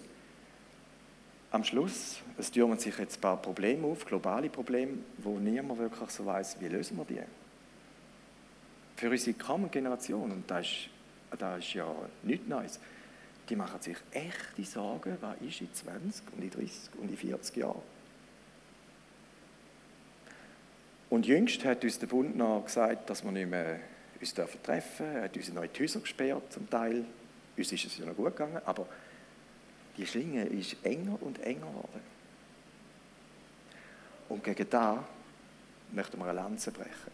am 1.51 1.65
Schluss, 1.65 2.19
es 2.39 2.51
türmen 2.51 2.79
sich 2.79 2.97
jetzt 2.99 3.19
ein 3.19 3.21
paar 3.21 3.37
Probleme 3.41 3.87
auf, 3.87 4.05
globale 4.05 4.49
Probleme, 4.49 4.99
wo 5.19 5.39
niemand 5.39 5.79
wirklich 5.79 6.11
so 6.11 6.27
weiß, 6.27 6.57
wie 6.61 6.69
lösen 6.69 6.97
wir 6.97 7.05
die. 7.05 7.21
Für 8.97 9.11
unsere 9.11 9.37
kommende 9.37 9.71
Generation, 9.71 10.31
und 10.31 10.51
das 10.51 10.67
ist, 10.67 10.89
das 11.39 11.59
ist 11.61 11.75
ja 11.75 11.95
nichts 12.23 12.49
Neues, 12.49 12.81
die 13.49 13.57
machen 13.57 13.81
sich 13.81 13.97
echte 14.13 14.65
Sorgen, 14.65 15.17
was 15.21 15.37
ist 15.41 15.61
in 15.61 15.73
20 15.73 16.25
und 16.37 16.43
in 16.43 16.51
30 16.51 16.73
und 16.99 17.11
in 17.11 17.17
40 17.17 17.57
Jahren. 17.57 17.83
Und 21.11 21.27
jüngst 21.27 21.65
hat 21.65 21.83
uns 21.83 21.99
der 21.99 22.07
Bund 22.07 22.37
noch 22.37 22.65
gesagt, 22.65 23.11
dass 23.11 23.25
wir 23.25 23.33
nicht 23.33 23.51
mehr 23.51 23.81
uns 24.21 24.33
treffen 24.33 24.61
dürfen. 24.65 25.07
Er 25.07 25.25
hat 25.25 25.37
uns 25.37 25.49
in 25.49 25.55
neue 25.55 25.71
Häuser 25.79 26.01
gesperrt, 26.01 26.53
zum 26.53 26.71
Teil. 26.71 27.05
Uns 27.57 27.73
ist 27.73 27.85
es 27.85 27.99
ja 27.99 28.07
noch 28.07 28.17
gut 28.17 28.37
gegangen, 28.37 28.61
aber 28.65 28.87
die 29.97 30.07
Schlinge 30.07 30.45
ist 30.45 30.77
enger 30.85 31.21
und 31.21 31.41
enger 31.43 31.67
geworden. 31.67 32.01
Und 34.29 34.45
gegen 34.45 34.71
da 34.71 35.05
möchten 35.91 36.19
wir 36.19 36.27
eine 36.27 36.35
Lanze 36.35 36.71
brechen. 36.71 37.11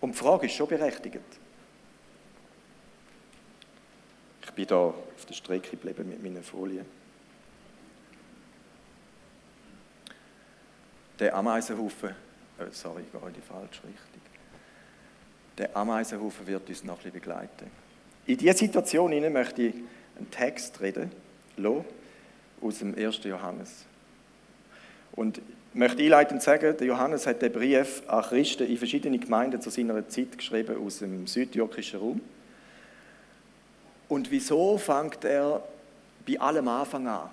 Und 0.00 0.14
die 0.14 0.18
Frage 0.18 0.46
ist 0.46 0.54
schon 0.54 0.66
berechtigt. 0.66 1.20
Ich 4.52 4.56
bin 4.56 4.66
da 4.66 4.76
auf 4.76 5.24
der 5.26 5.32
Strecke 5.32 5.70
geblieben 5.70 6.10
mit 6.10 6.22
meinen 6.22 6.42
Folien. 6.42 6.84
Der 11.18 11.34
Ameisenhaufen, 11.34 12.10
äh, 12.10 12.64
sorry, 12.70 13.00
ich 13.06 13.18
gehe 13.18 13.28
in 13.28 13.34
die 13.34 13.40
falsche 13.40 13.82
Richtung. 13.84 14.20
Der 15.56 15.74
Ameisenhaufen 15.74 16.46
wird 16.46 16.68
uns 16.68 16.84
noch 16.84 16.94
ein 16.94 16.96
bisschen 16.98 17.12
begleiten. 17.12 17.70
In 18.26 18.36
dieser 18.36 18.52
Situation 18.52 19.32
möchte 19.32 19.62
ich 19.62 19.74
einen 20.18 20.30
Text 20.30 20.78
reden 20.82 21.10
aus 22.60 22.78
dem 22.78 22.94
1. 22.94 23.24
Johannes. 23.24 23.86
Und 25.12 25.38
ich 25.38 25.44
möchte 25.72 26.02
einleitend 26.02 26.42
sagen, 26.42 26.76
der 26.76 26.86
Johannes 26.86 27.26
hat 27.26 27.40
den 27.40 27.52
Brief 27.52 28.02
an 28.06 28.22
Christen 28.22 28.66
in 28.66 28.76
verschiedene 28.76 29.18
Gemeinden 29.18 29.62
zu 29.62 29.70
seiner 29.70 30.06
Zeit 30.08 30.36
geschrieben, 30.36 30.76
aus 30.84 30.98
dem 30.98 31.26
südtürkischen 31.26 32.00
Raum. 32.00 32.20
Und 34.08 34.30
wieso 34.30 34.78
fängt 34.78 35.24
er 35.24 35.62
bei 36.26 36.38
allem 36.38 36.68
Anfang 36.68 37.06
an? 37.06 37.30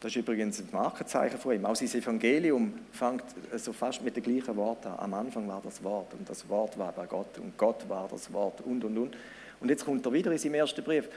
Das 0.00 0.12
ist 0.12 0.16
übrigens 0.16 0.58
ein 0.60 0.68
Markenzeichen 0.72 1.38
von 1.38 1.54
ihm. 1.54 1.64
Auch 1.64 1.74
sein 1.74 1.88
Evangelium 1.88 2.74
fängt 2.92 3.24
so 3.56 3.72
fast 3.72 4.02
mit 4.02 4.14
den 4.14 4.22
gleichen 4.22 4.54
Worten 4.56 4.88
an. 4.88 4.98
Am 4.98 5.14
Anfang 5.14 5.48
war 5.48 5.60
das 5.64 5.82
Wort 5.82 6.12
und 6.12 6.28
das 6.28 6.48
Wort 6.48 6.78
war 6.78 6.92
bei 6.92 7.06
Gott 7.06 7.38
und 7.38 7.56
Gott 7.56 7.88
war 7.88 8.06
das 8.10 8.32
Wort 8.32 8.60
und 8.60 8.84
und 8.84 8.98
und. 8.98 9.16
Und 9.60 9.68
jetzt 9.68 9.84
kommt 9.84 10.04
er 10.04 10.12
wieder 10.12 10.30
in 10.30 10.38
seinem 10.38 10.54
ersten 10.54 10.84
Brief. 10.84 11.08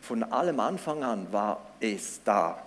Von 0.00 0.22
allem 0.24 0.58
Anfang 0.58 1.02
an 1.04 1.30
war 1.30 1.60
es 1.78 2.20
da. 2.24 2.62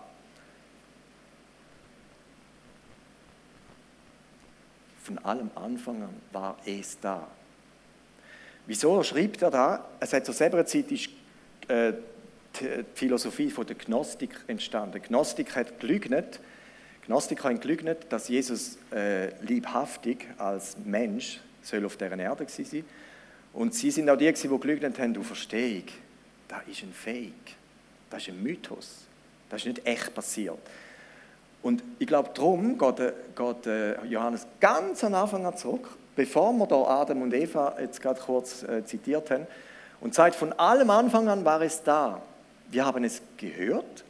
Von 5.02 5.18
allem 5.20 5.52
Anfang 5.56 6.04
an 6.04 6.22
war 6.32 6.58
es 6.66 7.00
da. 7.00 7.28
Wieso 8.66 9.04
schreibt 9.04 9.42
er 9.42 9.52
da? 9.52 9.86
Es 10.00 10.14
hat 10.14 10.26
zur 10.26 10.34
selben 10.34 10.66
Zeit 10.66 10.92
ist, 10.92 11.10
äh, 11.68 11.94
die 12.60 12.86
Philosophie 12.94 13.52
der 13.52 13.76
Gnostik 13.76 14.32
entstanden. 14.48 15.02
Gnostik 15.02 15.56
hat 15.56 15.80
gelügnet, 15.80 16.40
Gnostik 17.06 17.44
haben 17.44 17.60
gelügnet, 17.60 18.08
dass 18.10 18.30
Jesus 18.30 18.78
äh, 18.92 19.30
liebhaftig 19.44 20.28
als 20.38 20.78
Mensch 20.84 21.40
soll 21.62 21.86
auf 21.86 21.98
dieser 21.98 22.18
Erde 22.18 22.46
gewesen 22.46 22.66
sein. 22.66 22.86
Und 23.54 23.74
sie 23.74 23.92
sind 23.92 24.10
auch 24.10 24.18
die, 24.18 24.32
die 24.32 24.60
gelügnet 24.60 25.00
haben, 25.00 25.14
du 25.14 25.24
Verstehung, 25.24 25.84
das 26.48 26.60
ist 26.70 26.84
ein 26.84 26.94
Fake, 26.94 27.56
das 28.10 28.24
ist 28.24 28.30
ein 28.30 28.44
Mythos, 28.44 29.06
das 29.50 29.62
ist 29.62 29.68
nicht 29.68 29.86
echt 29.86 30.14
passiert. 30.14 30.58
Und 31.62 31.84
ich 31.98 32.08
glaube, 32.08 32.30
darum 32.34 32.78
geht, 32.78 32.98
geht 33.36 33.66
äh, 33.66 34.04
Johannes 34.06 34.46
ganz 34.60 35.04
am 35.04 35.16
Anfang 35.16 35.46
an 35.46 35.58
zurück, 35.58 35.90
bevor 36.16 36.54
wir 36.54 36.68
da 36.68 36.84
Adam 37.02 37.24
und 37.24 37.34
Eva 37.34 37.76
jetzt 37.80 38.02
gerade 38.02 38.20
kurz 38.20 38.64
äh, 38.64 38.84
zitiert 38.86 39.32
haben, 39.32 39.48
und 40.02 40.14
sagt, 40.14 40.36
von 40.36 40.54
allem 40.54 40.90
Anfang 40.90 41.28
an 41.28 41.46
war 41.46 41.62
es 41.62 41.84
da. 41.84 42.22
Wir 42.70 42.86
haben 42.86 43.04
es 43.04 43.22
gehört 43.38 44.04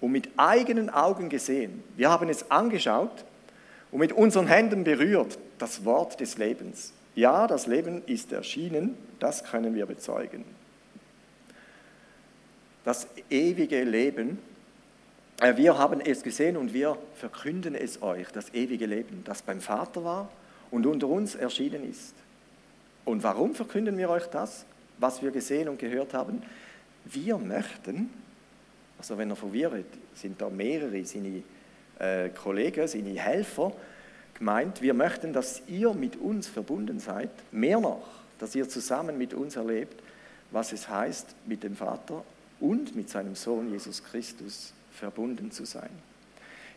und 0.00 0.12
mit 0.12 0.28
eigenen 0.36 0.90
Augen 0.90 1.28
gesehen. 1.28 1.82
Wir 1.96 2.10
haben 2.10 2.28
es 2.28 2.50
angeschaut 2.50 3.24
und 3.90 4.00
mit 4.00 4.12
unseren 4.12 4.46
Händen 4.46 4.84
berührt, 4.84 5.38
das 5.58 5.84
Wort 5.84 6.20
des 6.20 6.38
Lebens. 6.38 6.92
Ja, 7.14 7.46
das 7.46 7.66
Leben 7.66 8.02
ist 8.06 8.32
erschienen, 8.32 8.96
das 9.20 9.44
können 9.44 9.74
wir 9.74 9.86
bezeugen. 9.86 10.44
Das 12.84 13.06
ewige 13.30 13.82
Leben, 13.84 14.38
äh, 15.40 15.56
wir 15.56 15.78
haben 15.78 16.00
es 16.00 16.22
gesehen 16.22 16.56
und 16.56 16.74
wir 16.74 16.98
verkünden 17.14 17.74
es 17.74 18.02
euch, 18.02 18.28
das 18.32 18.52
ewige 18.52 18.86
Leben, 18.86 19.22
das 19.24 19.42
beim 19.42 19.60
Vater 19.60 20.04
war 20.04 20.28
und 20.70 20.86
unter 20.86 21.06
uns 21.06 21.34
erschienen 21.34 21.88
ist. 21.88 22.14
Und 23.04 23.22
warum 23.22 23.54
verkünden 23.54 23.96
wir 23.96 24.10
euch 24.10 24.26
das, 24.26 24.66
was 24.98 25.22
wir 25.22 25.30
gesehen 25.30 25.68
und 25.68 25.78
gehört 25.78 26.14
haben? 26.14 26.42
wir 27.04 27.38
möchten, 27.38 28.10
also 28.98 29.18
wenn 29.18 29.30
er 29.30 29.36
verwirrt, 29.36 29.86
sind 30.14 30.40
da 30.40 30.48
mehrere 30.48 31.04
seine 31.04 31.42
äh, 31.98 32.30
Kollegen, 32.30 32.88
seine 32.88 33.10
Helfer 33.10 33.72
gemeint, 34.34 34.80
wir 34.82 34.94
möchten, 34.94 35.32
dass 35.32 35.62
ihr 35.66 35.92
mit 35.92 36.16
uns 36.16 36.48
verbunden 36.48 36.98
seid, 36.98 37.30
mehr 37.52 37.80
noch, 37.80 38.06
dass 38.38 38.54
ihr 38.54 38.68
zusammen 38.68 39.18
mit 39.18 39.34
uns 39.34 39.56
erlebt, 39.56 40.02
was 40.50 40.72
es 40.72 40.88
heißt, 40.88 41.34
mit 41.46 41.62
dem 41.62 41.76
Vater 41.76 42.24
und 42.60 42.96
mit 42.96 43.10
seinem 43.10 43.34
Sohn 43.34 43.70
Jesus 43.70 44.02
Christus 44.02 44.72
verbunden 44.92 45.50
zu 45.50 45.64
sein. 45.64 45.90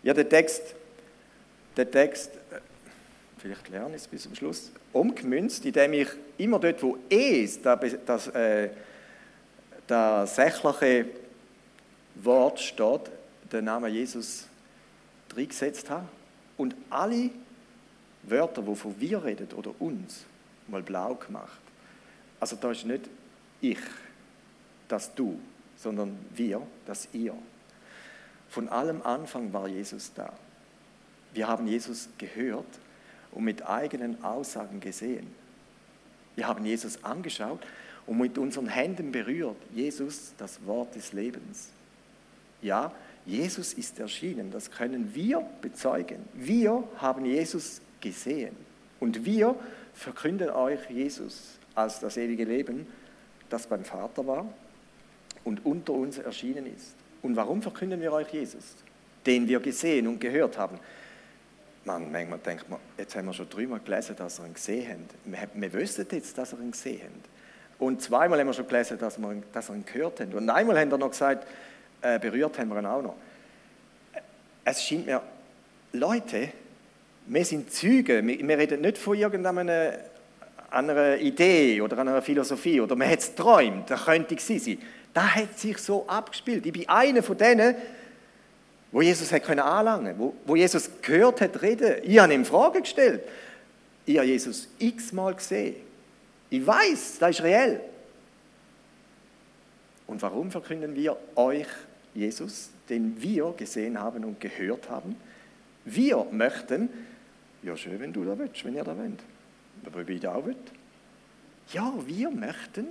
Ja, 0.03 0.13
der 0.13 0.27
Text, 0.27 0.75
der 1.75 1.89
Text, 1.89 2.31
vielleicht 3.37 3.69
lerne 3.69 3.95
ich 3.95 4.01
es 4.03 4.07
bis 4.07 4.23
zum 4.23 4.35
Schluss, 4.35 4.71
umgemünzt, 4.93 5.65
indem 5.65 5.93
ich 5.93 6.09
immer 6.37 6.59
dort, 6.59 6.81
wo 6.81 6.97
es, 7.09 7.61
das, 7.61 7.79
das 8.05 8.27
äh, 8.29 8.69
das 9.87 10.35
sächliche 10.35 11.05
Wort 12.15 12.59
steht, 12.59 13.09
der 13.51 13.61
Name 13.61 13.87
Jesus 13.87 14.47
reingesetzt 15.33 15.89
habe 15.89 16.07
und 16.57 16.75
alle 16.89 17.29
Wörter, 18.23 18.65
wovon 18.67 18.99
wir 18.99 19.23
reden 19.23 19.47
oder 19.53 19.71
uns, 19.79 20.25
mal 20.67 20.83
blau 20.83 21.15
gemacht. 21.15 21.61
Also 22.39 22.57
da 22.57 22.71
ist 22.71 22.85
nicht 22.85 23.09
ich, 23.61 23.79
das 24.87 25.13
du, 25.15 25.39
sondern 25.77 26.17
wir, 26.35 26.61
das 26.85 27.07
ihr. 27.13 27.33
Von 28.49 28.67
allem 28.69 29.01
Anfang 29.01 29.53
war 29.53 29.67
Jesus 29.67 30.11
da. 30.13 30.33
Wir 31.33 31.47
haben 31.47 31.67
Jesus 31.67 32.09
gehört 32.17 32.65
und 33.31 33.43
mit 33.43 33.67
eigenen 33.67 34.23
Aussagen 34.23 34.79
gesehen. 34.79 35.27
Wir 36.35 36.47
haben 36.47 36.65
Jesus 36.65 37.03
angeschaut 37.03 37.59
und 38.05 38.17
mit 38.19 38.37
unseren 38.37 38.67
Händen 38.67 39.11
berührt. 39.11 39.57
Jesus, 39.73 40.33
das 40.37 40.65
Wort 40.65 40.95
des 40.95 41.13
Lebens. 41.13 41.69
Ja, 42.61 42.91
Jesus 43.25 43.73
ist 43.73 43.99
erschienen, 43.99 44.51
das 44.51 44.71
können 44.71 45.13
wir 45.13 45.43
bezeugen. 45.61 46.19
Wir 46.33 46.83
haben 46.97 47.25
Jesus 47.25 47.81
gesehen 47.99 48.55
und 48.99 49.25
wir 49.25 49.55
verkünden 49.93 50.49
euch 50.49 50.79
Jesus 50.89 51.57
als 51.75 51.99
das 51.99 52.17
ewige 52.17 52.45
Leben, 52.45 52.87
das 53.49 53.67
beim 53.67 53.83
Vater 53.83 54.25
war 54.25 54.47
und 55.43 55.65
unter 55.65 55.93
uns 55.93 56.17
erschienen 56.17 56.65
ist. 56.67 56.95
Und 57.21 57.35
warum 57.35 57.61
verkünden 57.61 57.99
wir 57.99 58.13
euch 58.13 58.29
Jesus, 58.29 58.75
den 59.25 59.47
wir 59.47 59.59
gesehen 59.59 60.07
und 60.07 60.19
gehört 60.19 60.57
haben? 60.57 60.79
Man, 61.87 62.11
manchmal 62.11 62.39
denkt 62.39 62.69
man, 62.69 62.79
jetzt 62.97 63.15
haben 63.15 63.27
wir 63.27 63.33
schon 63.33 63.49
dreimal 63.49 63.79
gelesen, 63.79 64.13
dass 64.17 64.39
wir 64.39 64.45
ihn 64.45 64.53
gesehen 64.53 64.89
haben. 64.89 65.53
Wir, 65.55 65.71
wissen 65.71 66.05
jetzt, 66.11 66.37
dass 66.37 66.51
wir 66.51 66.59
ihn 66.59 66.71
gesehen 66.71 66.99
haben. 67.01 67.23
Und 67.79 68.01
zweimal 68.01 68.37
haben 68.37 68.47
wir 68.47 68.53
schon 68.53 68.67
gelesen, 68.67 68.99
dass 68.99 69.17
wir, 69.17 69.41
dass 69.53 69.69
wir 69.69 69.75
ihn 69.75 69.85
gehört 69.85 70.19
haben. 70.19 70.33
Und 70.33 70.49
einmal 70.49 70.77
haben 70.77 70.91
wir 70.91 70.97
noch 70.97 71.11
gesagt, 71.11 71.47
äh, 72.01 72.19
berührt 72.19 72.59
haben 72.59 72.67
wir 72.67 72.79
ihn 72.79 72.85
auch 72.85 73.01
noch. 73.01 73.15
Es 74.65 74.83
scheint 74.83 75.05
mir, 75.05 75.21
Leute, 75.93 76.49
wir 77.25 77.45
sind 77.45 77.71
Züge, 77.71 78.21
wir, 78.21 78.45
wir 78.45 78.57
reden 78.57 78.81
nicht 78.81 78.97
von 78.97 79.17
irgendeiner 79.17 79.93
einer 80.69 81.17
Idee 81.17 81.79
oder 81.79 81.97
einer 81.99 82.21
Philosophie 82.21 82.81
oder 82.81 82.97
man 82.97 83.09
hat 83.09 83.19
es 83.19 83.29
geträumt, 83.29 83.89
da 83.89 83.95
könnte 83.95 84.33
ich 84.33 84.43
sein. 84.43 84.77
Das 85.13 85.35
hat 85.35 85.57
sich 85.57 85.77
so 85.77 86.05
abgespielt. 86.05 86.65
Ich 86.65 86.73
bin 86.73 86.89
einer 86.89 87.23
von 87.23 87.37
denen, 87.37 87.75
wo 88.97 89.03
Jesus 89.03 89.31
hat 89.31 89.43
können 89.43 89.59
anlangen, 89.59 90.17
wo, 90.17 90.33
wo 90.43 90.55
Jesus 90.55 90.89
gehört 91.03 91.39
hat 91.39 91.61
reden. 91.61 91.97
Ich 92.01 92.17
habe 92.17 92.33
ihm 92.33 92.43
Fragen 92.43 92.81
gestellt. 92.81 93.21
Ich 94.07 94.17
habe 94.17 94.25
Jesus 94.25 94.67
x-mal 94.79 95.35
gesehen. 95.35 95.75
Ich 96.49 96.65
weiß, 96.65 97.19
das 97.19 97.29
ist 97.29 97.43
reell. 97.43 97.79
Und 100.07 100.19
warum 100.23 100.49
verkünden 100.49 100.95
wir 100.95 101.15
euch 101.35 101.67
Jesus, 102.15 102.71
den 102.89 103.21
wir 103.21 103.53
gesehen 103.55 103.99
haben 103.99 104.25
und 104.25 104.39
gehört 104.39 104.89
haben? 104.89 105.15
Wir 105.85 106.25
möchten, 106.31 106.89
ja 107.61 107.77
schön, 107.77 107.99
wenn 107.99 108.11
du 108.11 108.23
da 108.23 108.35
willst, 108.35 108.65
wenn 108.65 108.73
ihr 108.73 108.83
da 108.83 108.97
wollt. 108.97 109.19
Aber 109.85 110.09
ich 110.09 110.21
da 110.21 110.33
auch 110.33 110.45
will. 110.47 110.55
Ja, 111.71 111.93
wir 112.03 112.31
möchten, 112.31 112.87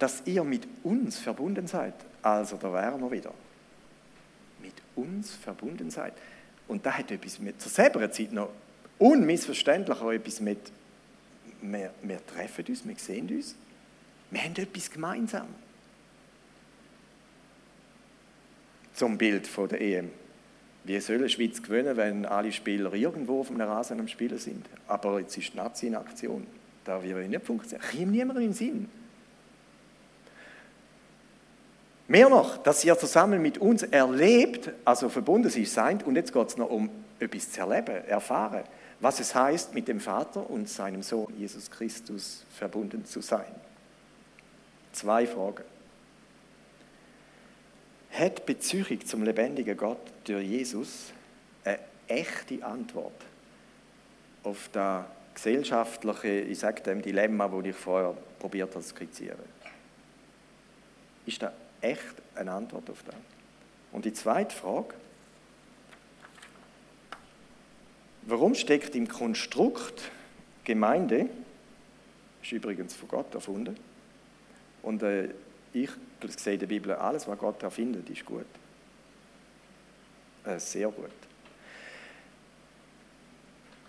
dass 0.00 0.22
ihr 0.24 0.42
mit 0.42 0.66
uns 0.82 1.20
verbunden 1.20 1.68
seid. 1.68 1.94
Also 2.20 2.56
da 2.56 2.72
wären 2.72 3.00
wir 3.00 3.12
wieder. 3.12 3.32
Mit 4.64 4.74
uns 4.96 5.34
verbunden 5.34 5.90
seid. 5.90 6.14
Und 6.66 6.86
da 6.86 6.96
hat 6.96 7.10
etwas 7.10 7.38
mit, 7.38 7.60
zur 7.60 7.70
selben 7.70 8.10
Zeit 8.10 8.32
noch 8.32 8.48
unmissverständlich 8.98 10.00
auch 10.00 10.10
etwas 10.10 10.40
mit, 10.40 10.58
wir, 11.60 11.92
wir 12.02 12.26
treffen 12.26 12.64
uns, 12.66 12.86
wir 12.86 12.96
sehen 12.96 13.28
uns, 13.28 13.54
wir 14.30 14.42
haben 14.42 14.56
etwas 14.56 14.90
gemeinsam. 14.90 15.48
Zum 18.94 19.18
Bild 19.18 19.46
von 19.46 19.68
der 19.68 19.80
EM. 19.80 20.10
Wie 20.84 20.98
soll 21.00 21.18
die 21.18 21.28
Schweiz 21.28 21.62
gewinnen, 21.62 21.96
wenn 21.96 22.24
alle 22.24 22.52
Spieler 22.52 22.94
irgendwo 22.94 23.40
auf 23.40 23.50
einem 23.50 23.62
Rasen 23.62 24.00
am 24.00 24.08
Spielen 24.08 24.38
sind? 24.38 24.66
Aber 24.86 25.20
jetzt 25.20 25.36
ist 25.36 25.52
die 25.52 25.56
Nazi 25.56 25.88
in 25.88 25.94
Aktion. 25.96 26.46
Da 26.84 27.02
wird 27.02 27.28
nicht 27.28 27.44
funktionieren. 27.44 27.90
Kommt 27.90 28.10
niemand 28.10 28.38
in 28.38 28.44
den 28.46 28.54
Sinn. 28.54 28.88
Mehr 32.06 32.28
noch, 32.28 32.58
dass 32.58 32.84
ihr 32.84 32.98
zusammen 32.98 33.40
mit 33.40 33.58
uns 33.58 33.82
erlebt, 33.82 34.70
also 34.84 35.08
verbunden 35.08 35.48
seid, 35.48 36.02
und 36.02 36.16
jetzt 36.16 36.32
geht 36.32 36.48
es 36.48 36.56
noch 36.56 36.68
um 36.68 36.90
etwas 37.18 37.50
zu 37.50 37.60
erleben, 37.60 38.04
erfahren, 38.06 38.64
was 39.00 39.20
es 39.20 39.34
heißt, 39.34 39.74
mit 39.74 39.88
dem 39.88 40.00
Vater 40.00 40.48
und 40.48 40.68
seinem 40.68 41.02
Sohn 41.02 41.32
Jesus 41.38 41.70
Christus 41.70 42.44
verbunden 42.50 43.04
zu 43.06 43.22
sein. 43.22 43.54
Zwei 44.92 45.26
Fragen. 45.26 45.64
Hat 48.12 48.46
Beziehung 48.46 49.04
zum 49.04 49.24
lebendigen 49.24 49.76
Gott 49.76 49.98
durch 50.24 50.46
Jesus 50.46 51.12
eine 51.64 51.78
echte 52.06 52.64
Antwort 52.64 53.20
auf 54.44 54.68
das 54.72 55.04
gesellschaftliche, 55.34 56.28
ich 56.28 56.58
sage 56.58 56.82
dem 56.82 57.02
Dilemma, 57.02 57.48
das 57.48 57.64
ich 57.64 57.74
vorher 57.74 58.14
probiert 58.38 58.72
habe 58.74 58.84
zu 58.84 58.90
skizzieren? 58.90 59.38
Ist 61.26 61.42
das 61.42 61.52
echt 61.84 62.14
eine 62.34 62.52
Antwort 62.52 62.88
auf 62.90 63.02
das? 63.04 63.14
Und 63.92 64.04
die 64.04 64.12
zweite 64.12 64.54
Frage, 64.54 64.94
warum 68.22 68.54
steckt 68.54 68.94
im 68.94 69.06
Konstrukt 69.06 70.10
Gemeinde, 70.64 71.28
ist 72.42 72.52
übrigens 72.52 72.94
von 72.94 73.08
Gott 73.08 73.34
erfunden, 73.34 73.76
und 74.82 75.02
äh, 75.02 75.28
ich 75.72 75.90
sehe 76.36 76.54
in 76.54 76.60
der 76.60 76.66
Bibel, 76.66 76.92
alles, 76.92 77.26
was 77.28 77.38
Gott 77.38 77.62
erfindet, 77.62 78.08
ist 78.08 78.24
gut. 78.24 78.46
Äh, 80.44 80.58
sehr 80.58 80.88
gut. 80.88 81.10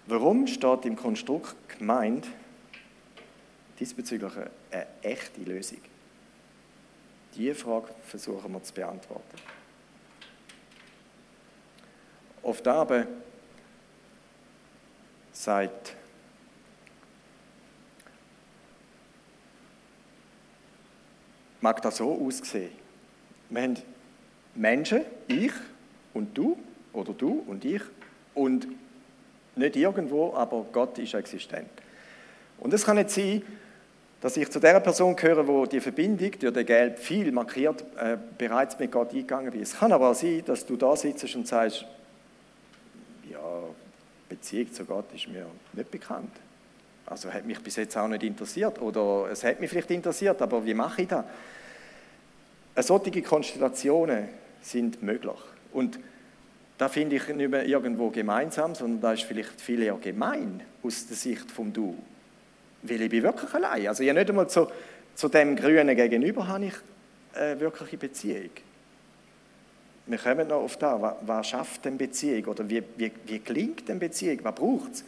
Warum 0.08 0.48
steht 0.48 0.86
im 0.86 0.96
Konstrukt 0.96 1.56
Gemeinde 1.78 2.28
diesbezüglich 3.80 4.34
eine 4.72 4.88
echte 5.02 5.42
Lösung? 5.42 5.80
Diese 7.36 7.56
Frage 7.56 7.90
versuchen 8.06 8.52
wir 8.52 8.64
zu 8.64 8.74
beantworten. 8.74 9.38
Der 12.64 12.74
aber 12.74 13.08
sagt 15.34 15.96
mag 21.66 21.82
das 21.82 21.98
so 21.98 22.22
aussehen. 22.26 22.72
Wir 23.50 23.64
haben 23.64 23.78
Menschen, 24.54 25.02
ich 25.28 25.52
und 26.14 26.38
du, 26.38 26.58
oder 26.94 27.14
du 27.14 27.44
und 27.48 27.66
ich, 27.66 27.82
und 28.36 28.68
nicht 29.56 29.76
irgendwo, 29.76 30.34
aber 30.36 30.64
Gott 30.72 31.00
ist 31.00 31.16
existent. 31.16 31.70
Und 32.60 32.74
es 32.74 32.86
kann 32.86 32.98
nicht 32.98 33.10
sein, 33.10 33.42
dass 34.26 34.38
ich 34.38 34.50
zu 34.50 34.60
der 34.60 34.80
Person 34.80 35.16
gehöre, 35.16 35.48
wo 35.48 35.68
die 35.68 35.80
Verbindung 35.80 36.32
durch 36.40 36.52
den 36.52 36.66
Gelb 36.66 36.98
viel 36.98 37.32
markiert 37.32 37.86
äh, 37.96 38.18
bereits 38.40 38.80
mit 38.80 38.92
Gott 38.92 39.12
eingegangen 39.12 39.54
ist. 39.54 39.74
Es 39.74 39.80
kann 39.80 39.92
aber 39.92 40.10
auch 40.10 40.16
sein, 40.16 40.42
dass 40.44 40.66
du 40.66 40.76
da 40.76 40.96
sitzt 40.96 41.36
und 41.36 41.48
sagst, 41.48 41.86
ja, 43.30 43.38
Beziehung 44.28 44.74
zu 44.74 44.84
Gott 44.84 45.06
ist 45.14 45.28
mir 45.28 45.46
nicht 45.74 45.92
bekannt. 45.92 46.32
Also 47.06 47.32
hat 47.32 47.46
mich 47.46 47.60
bis 47.60 47.76
jetzt 47.76 47.96
auch 47.98 48.08
nicht 48.08 48.24
interessiert. 48.24 48.82
Oder 48.82 49.30
es 49.32 49.44
hat 49.44 49.60
mich 49.60 49.70
vielleicht 49.70 49.92
interessiert, 49.92 50.42
aber 50.42 50.66
wie 50.66 50.74
mache 50.74 51.04
ich 51.04 51.08
das? 51.08 51.24
Solche 52.78 53.22
Konstellationen 53.22 54.28
sind 54.60 55.04
möglich. 55.04 55.38
Und 55.72 56.00
da 56.80 56.90
finde 56.90 57.18
ich 57.18 57.28
nicht 57.28 57.52
mehr 57.52 57.68
irgendwo 57.68 58.10
gemeinsam, 58.10 58.74
sondern 58.74 59.02
da 59.02 59.14
ist 59.14 59.22
vielleicht 59.22 59.62
viel 59.62 59.84
eher 59.84 59.98
gemein 59.98 60.64
aus 60.82 61.06
der 61.06 61.16
Sicht 61.16 61.52
vom 61.52 61.72
Du. 61.72 61.96
Weil 62.88 63.02
ich 63.02 63.10
bin 63.10 63.24
wirklich 63.24 63.54
allein. 63.54 63.88
Also 63.88 64.04
ja 64.04 64.14
nicht 64.14 64.30
einmal 64.30 64.50
zu, 64.50 64.68
zu 65.16 65.30
dem 65.30 65.56
Grünen 65.56 65.96
gegenüber 65.96 66.48
habe 66.48 66.66
ich 66.66 66.74
eine 67.34 67.60
wirkliche 67.60 67.98
Beziehung. 67.98 68.52
Wir 70.08 70.18
kommen 70.20 70.48
noch 70.48 70.58
auf 70.62 70.78
da, 70.78 71.18
was, 71.22 71.48
schafft 71.48 71.86
denn 71.86 71.98
Beziehung 71.98 72.46
oder 72.46 72.70
wie, 72.70 72.84
wie, 72.96 73.12
wie 73.26 73.40
gelingt 73.40 73.88
denn 73.88 73.98
Beziehung, 73.98 74.40
was 74.44 74.54
braucht 74.54 74.94
es? 74.94 75.04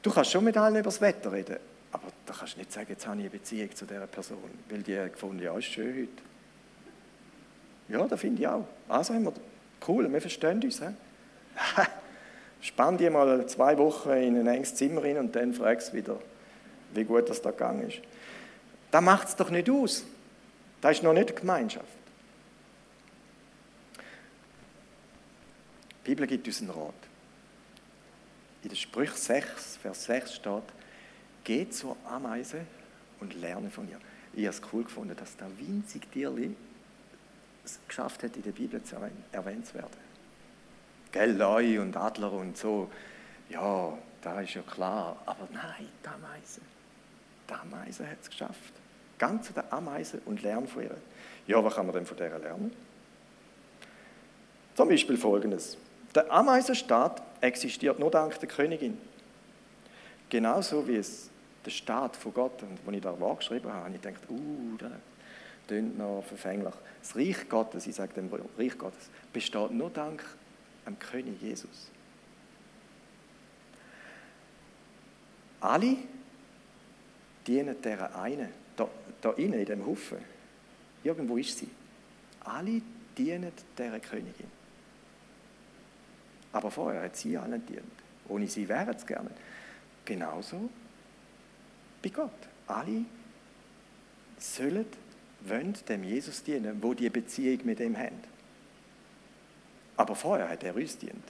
Du 0.00 0.10
kannst 0.10 0.30
schon 0.30 0.44
mit 0.44 0.56
allen 0.56 0.76
über 0.76 0.84
das 0.84 1.00
Wetter 1.00 1.32
reden, 1.32 1.56
aber 1.92 2.08
da 2.24 2.32
kannst 2.32 2.54
du 2.54 2.60
nicht 2.60 2.72
sagen, 2.72 2.86
jetzt 2.88 3.06
habe 3.06 3.18
ich 3.18 3.24
eine 3.24 3.30
Beziehung 3.30 3.74
zu 3.74 3.84
dieser 3.84 4.06
Person, 4.06 4.38
weil 4.70 4.82
die 4.82 4.94
gefunden, 5.10 5.42
ja, 5.42 5.56
ist 5.58 5.66
schön 5.66 5.94
heute. 5.94 6.08
Ja, 7.88 8.06
das 8.06 8.20
finde 8.20 8.40
ich 8.40 8.48
auch. 8.48 8.64
Also 8.88 9.14
haben 9.14 9.24
wir, 9.24 9.32
cool, 9.86 10.10
wir 10.10 10.20
verstehen 10.20 10.62
uns. 10.62 10.80
Spann 12.62 12.96
die 12.96 13.10
mal 13.10 13.46
zwei 13.46 13.76
Wochen 13.76 14.10
in 14.10 14.38
ein 14.40 14.46
enges 14.46 14.74
Zimmer 14.74 15.02
rein 15.04 15.18
und 15.18 15.36
dann 15.36 15.52
fragst 15.52 15.92
du 15.92 15.96
wieder, 15.98 16.18
wie 16.96 17.04
gut 17.04 17.28
das 17.28 17.42
da 17.42 17.50
gegangen 17.50 17.88
ist. 17.88 18.00
Das 18.90 19.02
macht 19.02 19.28
es 19.28 19.36
doch 19.36 19.50
nicht 19.50 19.68
aus. 19.70 20.04
Das 20.80 20.92
ist 20.92 21.02
noch 21.02 21.12
nicht 21.12 21.36
Gemeinschaft. 21.36 21.86
Die 26.04 26.10
Bibel 26.10 26.26
gibt 26.26 26.46
uns 26.46 26.60
einen 26.60 26.70
Rat. 26.70 26.94
In 28.62 28.68
der 28.68 28.76
Sprüch 28.76 29.10
6, 29.10 29.76
Vers 29.76 30.04
6 30.04 30.34
steht, 30.34 30.62
geht 31.44 31.74
zur 31.74 31.96
Ameise 32.08 32.64
und 33.20 33.34
lerne 33.34 33.70
von 33.70 33.88
ihr. 33.88 33.98
Ich 34.34 34.46
habe 34.46 34.56
es 34.56 34.62
cool 34.72 34.84
gefunden, 34.84 35.16
dass 35.16 35.36
da 35.36 35.46
winzig 35.58 36.10
Tierli 36.12 36.54
es 37.64 37.80
geschafft 37.88 38.22
hat, 38.22 38.36
in 38.36 38.42
der 38.42 38.52
Bibel 38.52 38.82
zu 38.82 38.96
erwähnt 39.32 39.66
zu 39.66 39.74
werden. 39.74 40.06
Gell, 41.12 41.36
Leu 41.36 41.80
und 41.80 41.96
Adler 41.96 42.32
und 42.32 42.56
so, 42.56 42.90
ja, 43.48 43.96
da 44.22 44.40
ist 44.40 44.54
ja 44.54 44.62
klar. 44.62 45.16
Aber 45.26 45.48
nein, 45.52 45.88
die 46.04 46.08
Ameise. 46.08 46.60
Die 47.48 47.54
Ameise 47.54 48.08
hat 48.08 48.18
es 48.22 48.28
geschafft. 48.28 48.72
Ganz 49.18 49.46
zu 49.46 49.52
der 49.52 49.72
Ameise 49.72 50.20
und 50.26 50.42
lernen 50.42 50.68
von 50.68 50.82
ihr. 50.82 50.96
Ja, 51.46 51.62
was 51.62 51.74
kann 51.74 51.86
man 51.86 51.94
denn 51.94 52.06
von 52.06 52.16
der 52.16 52.38
lernen? 52.38 52.72
Zum 54.74 54.88
Beispiel 54.88 55.16
folgendes. 55.16 55.78
Der 56.14 56.30
Ameisenstaat 56.30 57.22
existiert 57.40 57.98
nur 57.98 58.10
dank 58.10 58.38
der 58.40 58.48
Königin. 58.48 58.98
Genauso 60.28 60.86
wie 60.86 60.96
es 60.96 61.30
der 61.64 61.70
Staat 61.70 62.16
von 62.16 62.34
Gott, 62.34 62.62
und 62.62 62.78
als 62.86 62.96
ich 62.96 63.02
da 63.02 63.34
geschrieben 63.34 63.72
habe, 63.72 63.94
ich 63.94 64.00
dachte, 64.00 64.30
uh, 64.30 64.76
das 64.78 64.92
klingt 65.66 65.98
noch 65.98 66.22
verfänglich. 66.26 66.74
Das 67.00 67.16
Reich 67.16 67.48
Gottes, 67.48 67.86
ich 67.86 67.94
sage 67.94 68.12
dem 68.14 68.30
Reich 68.58 68.76
Gottes, 68.76 69.10
besteht 69.32 69.70
nur 69.70 69.90
dank 69.90 70.24
dem 70.86 70.98
König 70.98 71.40
Jesus. 71.40 71.90
Alle, 75.60 75.96
dienen 77.46 77.80
dieser 77.80 78.18
einen. 78.20 78.48
Da, 78.76 78.88
da 79.20 79.30
innen, 79.32 79.60
in 79.60 79.66
dem 79.66 79.86
Haufen. 79.86 80.18
Irgendwo 81.02 81.36
ist 81.36 81.58
sie. 81.58 81.68
Alle 82.40 82.82
dienen 83.16 83.52
dieser 83.78 84.00
Königin. 84.00 84.50
Aber 86.52 86.70
vorher 86.70 87.02
hat 87.02 87.16
sie 87.16 87.36
allen 87.36 87.64
dient. 87.66 87.84
Ohne 88.28 88.48
sie 88.48 88.68
wären 88.68 88.94
es 88.94 89.06
gerne. 89.06 89.30
Genauso 90.04 90.70
bei 92.02 92.08
Gott. 92.08 92.30
Alle 92.66 93.04
sollen, 94.38 94.86
wollen 95.42 95.74
dem 95.88 96.04
Jesus 96.04 96.42
dienen, 96.42 96.82
wo 96.82 96.94
die 96.94 97.10
Beziehung 97.10 97.60
mit 97.64 97.80
ihm 97.80 97.96
haben. 97.96 98.20
Aber 99.96 100.14
vorher 100.14 100.48
hat 100.48 100.62
er 100.64 100.74
uns 100.74 100.98
dient. 100.98 101.24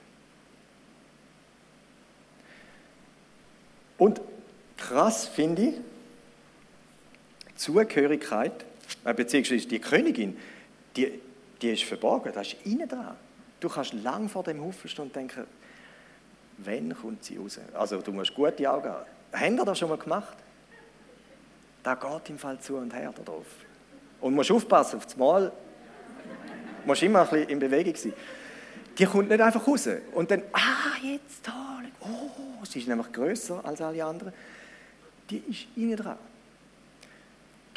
Und 3.98 4.20
krass 4.76 5.26
finde 5.26 5.62
ich, 5.62 5.74
Zugehörigkeit, 7.56 8.64
äh, 9.04 9.14
beziehungsweise 9.14 9.66
die 9.66 9.78
Königin, 9.78 10.36
die, 10.96 11.20
die 11.60 11.70
ist 11.70 11.84
verborgen, 11.84 12.32
da 12.34 12.40
ist 12.40 12.56
innen 12.64 12.88
dran. 12.88 13.16
Du 13.60 13.68
kannst 13.68 13.92
lang 13.94 14.28
vor 14.28 14.42
dem 14.44 14.62
Haufen 14.62 14.88
stehen 14.88 15.06
und 15.06 15.16
denken, 15.16 15.44
wann 16.58 16.94
kommt 16.94 17.24
sie 17.24 17.36
raus? 17.36 17.58
Also 17.74 18.00
du 18.00 18.12
musst 18.12 18.34
gute 18.34 18.70
Augen 18.70 18.88
haben. 18.88 19.06
Haben 19.32 19.58
ihr 19.58 19.64
das 19.64 19.78
schon 19.78 19.88
mal 19.88 19.98
gemacht? 19.98 20.36
Da 21.82 21.94
geht 21.94 22.30
im 22.30 22.38
Fall 22.38 22.58
zu 22.60 22.76
und 22.76 22.92
her 22.94 23.12
drauf. 23.24 23.46
Und 24.20 24.32
du 24.32 24.36
musst 24.36 24.50
aufpassen, 24.50 24.96
auf 24.96 25.06
das 25.06 25.16
Mal 25.16 25.52
musst 26.84 27.02
immer 27.02 27.22
ein 27.22 27.28
bisschen 27.28 27.48
in 27.48 27.58
Bewegung 27.58 27.96
sein. 27.96 28.12
Die 28.98 29.04
kommt 29.04 29.28
nicht 29.28 29.40
einfach 29.40 29.66
raus 29.66 29.88
und 30.14 30.30
dann, 30.30 30.42
ah, 30.52 30.96
jetzt 31.02 31.46
da, 31.46 31.80
oh, 32.00 32.64
sie 32.64 32.78
ist 32.78 32.88
nämlich 32.88 33.12
größer 33.12 33.62
als 33.64 33.80
alle 33.80 34.04
anderen. 34.04 34.32
Die 35.28 35.38
ist 35.48 35.66
innen 35.76 35.96
dran. 35.96 36.18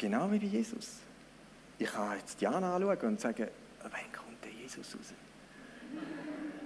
Genau 0.00 0.32
wie 0.32 0.38
bei 0.38 0.46
Jesus. 0.46 0.92
Ich 1.78 1.92
kann 1.92 2.16
jetzt 2.18 2.40
Diana 2.40 2.74
anschauen 2.74 2.98
und 3.02 3.20
sagen, 3.20 3.46
wann 3.82 4.12
kommt 4.12 4.42
der 4.42 4.50
Jesus 4.50 4.96
raus? 4.96 5.12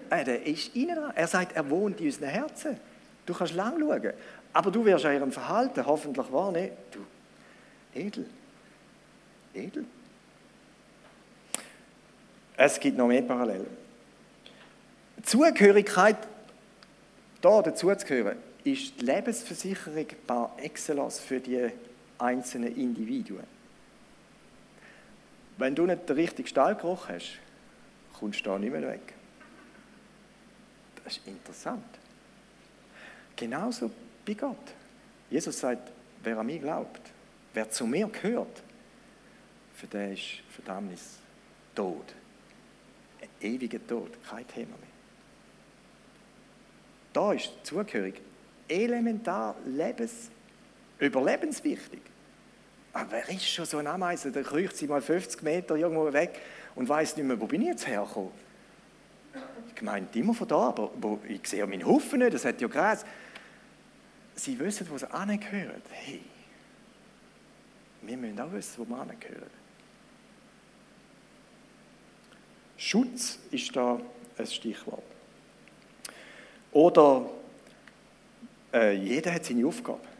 Äh, 0.08 0.24
der 0.24 0.46
ist 0.46 0.76
innen 0.76 0.94
dran. 0.94 1.12
Er 1.16 1.26
sagt, 1.26 1.56
er 1.56 1.68
wohnt 1.68 1.98
in 1.98 2.06
unseren 2.06 2.28
Herzen. 2.28 2.76
Du 3.26 3.34
kannst 3.34 3.54
lang 3.54 3.80
schauen. 3.80 4.12
Aber 4.52 4.70
du 4.70 4.84
wirst 4.84 5.04
an 5.04 5.14
ihrem 5.14 5.32
Verhalten 5.32 5.84
hoffentlich 5.84 6.30
wahrnehmen, 6.30 6.76
du, 6.92 7.00
edel. 7.98 8.26
Edel. 9.52 9.84
Es 12.56 12.78
gibt 12.78 12.96
noch 12.96 13.08
mehr 13.08 13.22
Parallelen. 13.22 13.66
Zugehörigkeit, 15.24 16.18
da 17.40 17.62
dazuzugehören, 17.62 18.38
ist 18.62 19.00
die 19.00 19.04
Lebensversicherung 19.04 20.06
par 20.24 20.54
excellence 20.58 21.18
für 21.18 21.40
die 21.40 21.72
einzelnen 22.18 22.76
Individuen. 22.76 23.46
Wenn 25.56 25.74
du 25.74 25.86
nicht 25.86 26.08
den 26.08 26.16
richtigen 26.16 26.48
Stallgeruch 26.48 27.08
hast, 27.08 27.38
kommst 28.18 28.40
du 28.40 28.50
da 28.50 28.58
nicht 28.58 28.72
mehr 28.72 28.82
weg. 28.82 29.14
Das 31.04 31.16
ist 31.16 31.26
interessant. 31.26 31.84
Genauso 33.36 33.90
bei 34.24 34.34
Gott. 34.34 34.74
Jesus 35.30 35.58
sagt, 35.58 35.90
wer 36.22 36.38
an 36.38 36.46
mich 36.46 36.60
glaubt, 36.60 37.00
wer 37.52 37.68
zu 37.70 37.86
mir 37.86 38.08
gehört, 38.08 38.62
für 39.74 39.86
den 39.86 40.12
ist 40.12 40.42
Verdammnis 40.50 41.18
Tod. 41.74 42.14
Ein 43.20 43.28
ewiger 43.40 43.84
Tod, 43.86 44.10
kein 44.28 44.46
Thema 44.46 44.76
mehr. 44.76 44.94
Da 47.12 47.32
ist 47.32 47.52
zugehörig 47.62 48.20
elementar 48.68 49.56
lebens, 49.66 50.30
überlebenswichtig. 51.04 52.00
Aber 52.92 53.10
wer 53.10 53.28
ist 53.28 53.48
schon 53.48 53.64
so 53.64 53.78
ein 53.78 53.86
Ameise, 53.86 54.30
der 54.30 54.44
kriecht 54.44 54.76
sie 54.76 54.86
mal 54.86 55.02
50 55.02 55.42
Meter 55.42 55.74
irgendwo 55.74 56.12
weg 56.12 56.40
und 56.76 56.88
weiß 56.88 57.16
nicht 57.16 57.26
mehr, 57.26 57.40
wo 57.40 57.46
bin 57.46 57.62
ich 57.62 57.68
jetzt 57.68 57.86
hergekommen? 57.86 58.30
Ich 59.74 59.82
meine 59.82 60.06
immer 60.14 60.32
von 60.32 60.46
da, 60.46 60.68
aber 60.68 60.90
wo, 61.00 61.18
ich 61.28 61.46
sehe 61.46 61.66
meinen 61.66 61.84
Haufen 61.84 62.20
nicht, 62.20 62.34
das 62.34 62.44
hat 62.44 62.60
ja 62.60 62.68
Gras. 62.68 63.04
Sie 64.36 64.58
wissen, 64.60 64.88
wo 64.88 64.96
sie 64.96 65.10
angehören. 65.10 65.82
Hey, 65.90 66.20
wir 68.02 68.16
müssen 68.16 68.40
auch 68.40 68.52
wissen, 68.52 68.74
wo 68.78 68.84
wir 68.88 69.00
angehören. 69.00 69.64
Schutz 72.76 73.38
ist 73.50 73.74
da 73.74 74.00
ein 74.38 74.46
Stichwort. 74.46 75.02
Oder 76.72 77.30
äh, 78.72 78.94
jeder 78.96 79.32
hat 79.32 79.44
seine 79.44 79.66
Aufgabe. 79.66 80.13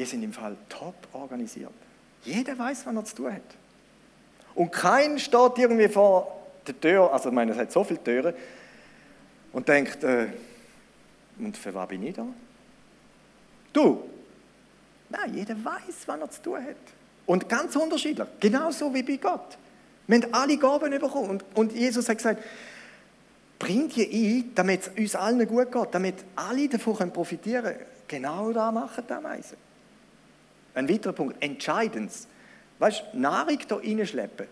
Die 0.00 0.06
sind 0.06 0.22
im 0.22 0.32
Fall 0.32 0.56
top 0.70 0.94
organisiert. 1.12 1.74
Jeder 2.24 2.58
weiß, 2.58 2.86
was 2.86 2.94
er 2.94 3.04
zu 3.04 3.16
tun 3.16 3.34
hat. 3.34 3.42
Und 4.54 4.72
kein 4.72 5.18
steht 5.18 5.58
irgendwie 5.58 5.88
vor 5.88 6.40
der 6.66 6.80
Tür, 6.80 7.12
also 7.12 7.28
ich 7.28 7.34
meine, 7.34 7.52
es 7.52 7.58
hat 7.58 7.70
so 7.70 7.84
viele 7.84 8.02
Türen, 8.02 8.34
und 9.52 9.68
denkt, 9.68 10.02
äh, 10.02 10.28
und 11.38 11.54
für 11.54 11.74
was 11.74 11.86
bin 11.86 12.02
ich 12.02 12.14
da? 12.14 12.24
Du? 13.74 14.08
Nein, 15.10 15.34
jeder 15.34 15.62
weiß, 15.62 16.06
was 16.06 16.18
er 16.18 16.30
zu 16.30 16.42
tun 16.44 16.64
hat. 16.64 16.76
Und 17.26 17.46
ganz 17.46 17.76
unterschiedlich, 17.76 18.26
genauso 18.40 18.94
wie 18.94 19.02
bei 19.02 19.16
Gott. 19.16 19.58
Wir 20.06 20.22
haben 20.22 20.32
alle 20.32 20.56
Gaben 20.56 20.98
bekommen. 20.98 21.28
Und, 21.28 21.44
und 21.54 21.72
Jesus 21.72 22.08
hat 22.08 22.16
gesagt, 22.16 22.42
bringt 23.58 23.96
die 23.96 24.44
ein, 24.46 24.54
damit 24.54 24.80
es 24.80 24.88
uns 24.98 25.14
allen 25.14 25.46
gut 25.46 25.70
geht, 25.70 25.88
damit 25.94 26.14
alle 26.36 26.70
davon 26.70 27.12
profitieren 27.12 27.64
können. 27.64 27.86
Genau 28.08 28.50
da 28.50 28.72
machen 28.72 29.04
die 29.06 29.12
Ameisen. 29.12 29.69
Ein 30.74 30.88
weiterer 30.88 31.12
Punkt, 31.12 31.42
entscheidend. 31.42 32.12
Weißt 32.78 33.04
du, 33.12 33.18
Nahrung 33.18 33.58
hier 33.58 33.98
reinschleppen, 33.98 34.46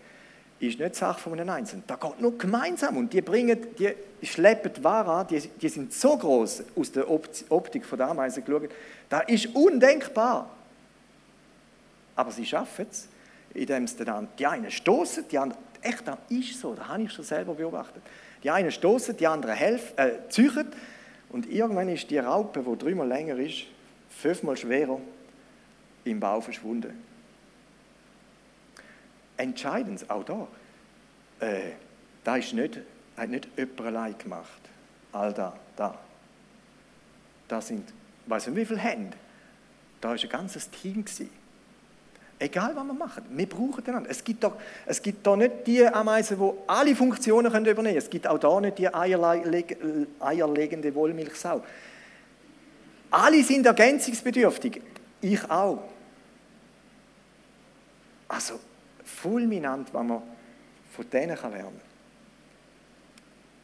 ist 0.59 0.79
nicht 0.79 0.95
Sache 0.95 1.19
von 1.19 1.33
einem 1.33 1.49
Einzelnen. 1.49 1.83
Da 1.87 1.95
geht 1.95 2.19
nur 2.19 2.37
gemeinsam 2.37 2.97
und 2.97 3.13
die 3.13 3.21
bringen, 3.21 3.57
die 3.77 3.93
schleppen 4.25 4.73
die 4.73 4.83
Ware 4.83 5.11
an, 5.11 5.27
die, 5.27 5.39
die 5.39 5.69
sind 5.69 5.93
so 5.93 6.17
groß 6.17 6.63
aus 6.75 6.91
der 6.91 7.09
Optik 7.09 7.85
von 7.85 7.97
der 7.97 8.09
Ameisen 8.09 8.43
geschaut, 8.43 8.69
das 9.07 9.23
ist 9.27 9.55
undenkbar. 9.55 10.49
Aber 12.15 12.31
sie 12.31 12.45
schaffen 12.45 12.85
es, 12.91 13.07
indem 13.53 13.87
sie 13.87 14.03
dann 14.03 14.27
die 14.37 14.45
einen 14.45 14.69
stoßen, 14.69 15.25
die 15.29 15.37
anderen, 15.37 15.61
echt, 15.81 16.05
das 16.05 16.17
ist 16.27 16.59
so, 16.59 16.73
das 16.73 16.87
habe 16.87 17.03
ich 17.03 17.13
schon 17.13 17.23
selber 17.23 17.53
beobachtet. 17.53 18.03
Die 18.43 18.49
einen 18.49 18.71
stoßen, 18.71 19.15
die 19.15 19.27
anderen 19.27 19.55
helfen, 19.55 19.97
äh, 19.97 20.11
züchen 20.29 20.67
und 21.29 21.49
irgendwann 21.49 21.89
ist 21.89 22.09
die 22.09 22.17
Raupe, 22.17 22.61
die 22.61 22.77
dreimal 22.77 23.07
länger 23.07 23.37
ist, 23.37 23.63
fünfmal 24.09 24.57
schwerer, 24.57 24.99
im 26.03 26.19
Bau 26.19 26.41
verschwunden. 26.41 27.03
Entscheidend, 29.37 30.09
auch 30.09 30.23
da, 30.23 30.47
äh, 31.39 31.71
da 32.23 32.35
ist 32.35 32.53
nicht, 32.53 32.79
hat 33.15 33.29
nicht 33.29 33.47
jemand 33.57 33.81
allein 33.81 34.17
gemacht. 34.17 34.61
All 35.11 35.33
da, 35.33 35.55
da. 35.75 35.97
Da 37.47 37.61
sind, 37.61 37.91
weiß 38.27 38.47
nicht 38.47 38.57
wie 38.57 38.65
viele 38.65 38.79
Hände. 38.79 39.17
Da 40.01 40.09
war 40.09 40.15
ein 40.15 40.29
ganzes 40.29 40.69
Team. 40.69 41.03
Gewesen. 41.03 41.29
Egal, 42.41 42.73
was 42.73 42.85
wir 42.85 42.93
machen, 42.93 43.25
wir 43.31 43.49
brauchen 43.49 43.85
einander. 43.85 44.09
Es 44.09 44.23
gibt, 44.23 44.45
doch, 44.45 44.53
es 44.85 45.01
gibt 45.01 45.27
da 45.27 45.35
nicht 45.35 45.67
die 45.67 45.85
Ameisen, 45.85 46.39
die 46.39 46.51
alle 46.67 46.95
Funktionen 46.95 47.51
können 47.51 47.65
übernehmen 47.65 47.87
können. 47.87 47.97
Es 47.97 48.09
gibt 48.09 48.25
auch 48.27 48.39
da 48.39 48.61
nicht 48.61 48.77
die 48.77 48.87
eierlegende 48.93 50.95
Wollmilchsau. 50.95 51.61
Alle 53.11 53.43
sind 53.43 53.65
ergänzungsbedürftig. 53.65 54.81
Ich 55.21 55.49
auch. 55.49 55.89
Also, 58.27 58.59
fulminant, 59.03 59.93
was 59.93 60.03
man 60.03 60.21
von 60.91 61.09
denen 61.09 61.35
lernen 61.35 61.51
kann. 61.53 61.81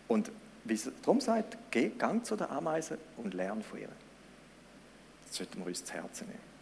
Und 0.07 0.31
wie 0.63 0.73
es 0.73 0.89
darum 1.01 1.21
sagt, 1.21 1.57
geh, 1.71 1.89
gang 1.89 2.25
zu 2.25 2.35
der 2.35 2.49
Ameise 2.49 2.97
und 3.17 3.33
lern 3.33 3.61
von 3.61 3.79
ihr. 3.79 3.89
Das 5.25 5.37
sollten 5.37 5.59
wir 5.59 5.67
uns 5.67 5.83
zu 5.83 5.93
Herzen 5.93 6.27
nehmen. 6.27 6.55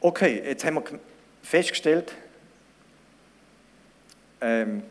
Okay, 0.00 0.42
jetzt 0.44 0.64
haben 0.64 0.74
wir 0.74 1.00
festgestellt, 1.42 2.14
ähm, 4.40 4.82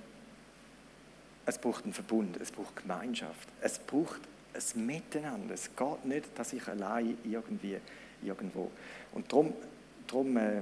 es 1.45 1.57
braucht 1.57 1.83
einen 1.83 1.93
Verbund, 1.93 2.37
es 2.37 2.51
braucht 2.51 2.75
Gemeinschaft, 2.75 3.47
es 3.61 3.79
braucht 3.79 4.19
ein 4.55 4.85
Miteinander. 4.85 5.53
Es 5.53 5.69
geht 5.75 6.05
nicht, 6.05 6.37
dass 6.37 6.53
ich 6.53 6.67
allein 6.67 7.17
irgendwie 7.23 7.77
irgendwo. 8.23 8.71
Und 9.13 9.31
darum, 9.31 9.53
darum 10.07 10.37
äh, 10.37 10.61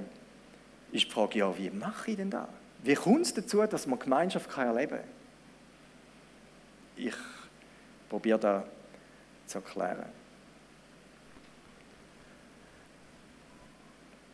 ist 0.92 1.06
die 1.06 1.10
Frage, 1.10 1.38
ja, 1.38 1.56
wie 1.56 1.70
mache 1.70 2.10
ich 2.10 2.16
denn 2.16 2.30
das? 2.30 2.48
Wie 2.82 2.94
kommt 2.94 3.22
es 3.22 3.34
dazu, 3.34 3.62
dass 3.66 3.86
man 3.86 3.98
Gemeinschaft 3.98 4.50
kann 4.50 4.66
erleben 4.66 4.98
kann? 4.98 5.08
Ich 6.96 7.14
probiere 8.08 8.38
das 8.38 8.64
zu 9.46 9.58
erklären. 9.58 10.06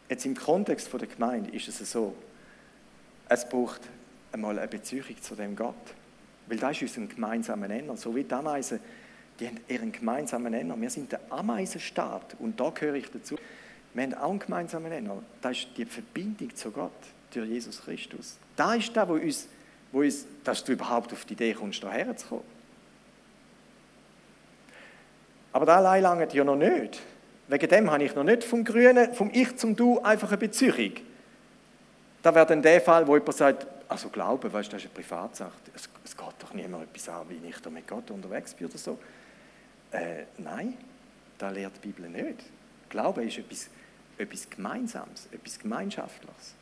Jetzt 0.09 0.27
im 0.27 0.37
Kontext 0.37 0.93
der 0.93 1.07
Gemeinde 1.07 1.51
ist 1.51 1.69
es 1.69 1.91
so, 1.91 2.17
es 3.29 3.49
braucht 3.49 3.83
einmal 4.33 4.59
eine 4.59 4.67
Beziehung 4.67 5.05
zu 5.23 5.37
dem 5.37 5.55
Gott. 5.55 5.95
Weil 6.49 6.59
das 6.59 6.83
ist 6.83 6.99
unser 6.99 7.15
gemeinsamer 7.15 7.69
Nenner. 7.69 7.97
So 7.97 8.15
wie 8.15 8.25
die 8.25 8.35
Ameisen 8.35 8.81
die 9.41 9.49
haben 9.49 9.61
ihren 9.69 9.91
gemeinsamen 9.91 10.53
Nenner. 10.53 10.79
Wir 10.79 10.91
sind 10.91 11.11
der 11.13 11.21
Ameisenstaat 11.31 12.37
und 12.39 12.61
da 12.61 12.71
gehöre 12.71 12.95
ich 12.95 13.11
dazu. 13.11 13.37
Wir 13.95 14.03
haben 14.05 14.15
auch 14.15 14.31
einen 14.31 14.39
gemeinsamen 14.39 14.91
Nenner. 14.91 15.23
Das 15.41 15.59
ist 15.59 15.69
die 15.77 15.87
Verbindung 15.87 16.55
zu 16.55 16.71
Gott 16.71 16.93
durch 17.33 17.49
Jesus 17.49 17.83
Christus. 17.83 18.37
Da 18.55 18.75
ist 18.75 18.95
das, 18.95 19.09
wo 19.09 19.15
uns, 19.15 19.49
wo 19.91 20.01
uns, 20.01 20.27
dass 20.45 20.63
du 20.63 20.73
überhaupt 20.73 21.13
auf 21.13 21.25
die 21.25 21.33
Idee 21.33 21.55
kommst, 21.55 21.81
hierher 21.81 22.17
zu 22.17 22.29
kommen. 22.29 22.61
Aber 25.53 25.67
das 25.67 25.79
allein 25.79 26.03
langt 26.03 26.33
ja 26.33 26.45
noch 26.45 26.57
nicht. 26.57 27.01
Wegen 27.49 27.69
dem 27.69 27.91
habe 27.91 28.05
ich 28.05 28.15
noch 28.15 28.23
nicht 28.23 28.45
vom 28.45 28.63
Grünen, 28.63 29.13
vom 29.15 29.31
Ich 29.33 29.57
zum 29.57 29.75
Du 29.75 30.01
einfach 30.01 30.29
eine 30.29 30.39
Beziehung. 30.39 30.93
Da 32.23 32.35
wäre 32.35 32.47
dann 32.47 32.63
der 32.63 32.81
Fall, 32.81 33.07
wo 33.07 33.17
jemand 33.17 33.37
sagt, 33.37 33.67
also 33.89 34.09
Glauben, 34.09 34.53
weißt, 34.53 34.73
das 34.73 34.85
ist 34.85 34.91
eine 34.91 34.95
Privatsache. 34.95 35.53
Es, 35.75 35.89
es 36.05 36.17
geht 36.17 36.35
doch 36.39 36.55
niemand 36.55 36.85
etwas 36.85 37.09
an, 37.09 37.27
wie 37.29 37.49
ich 37.49 37.59
da 37.61 37.71
mit 37.71 37.89
Gott 37.89 38.09
unterwegs 38.11 38.55
bin 38.55 38.69
oder 38.69 38.79
so. 38.79 38.99
Äh, 39.93 40.25
nein, 40.39 40.77
da 41.39 41.51
lehrt 41.51 41.73
die 41.83 41.89
Bibel 41.89 42.09
nicht. 42.09 42.45
Glaube 42.89 43.25
ist 43.25 43.39
etwas, 43.39 43.69
etwas 44.19 44.49
Gemeinsames, 44.49 45.29
etwas 45.33 45.59
Gemeinschaftliches. 45.59 46.55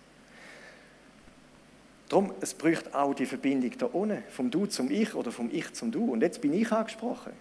Darum, 2.09 2.33
es 2.41 2.55
braucht 2.55 2.95
auch 2.95 3.13
die 3.15 3.27
Verbindung 3.27 3.73
da 3.77 3.87
unten, 3.87 4.23
vom 4.31 4.51
Du 4.51 4.67
zum 4.67 4.91
Ich 4.91 5.15
oder 5.15 5.31
vom 5.31 5.51
Ich 5.53 5.73
zum 5.75 5.91
Du. 5.91 6.11
Und 6.13 6.23
jetzt 6.23 6.41
bin 6.41 6.55
ich 6.55 6.73
angesprochen. 6.73 7.33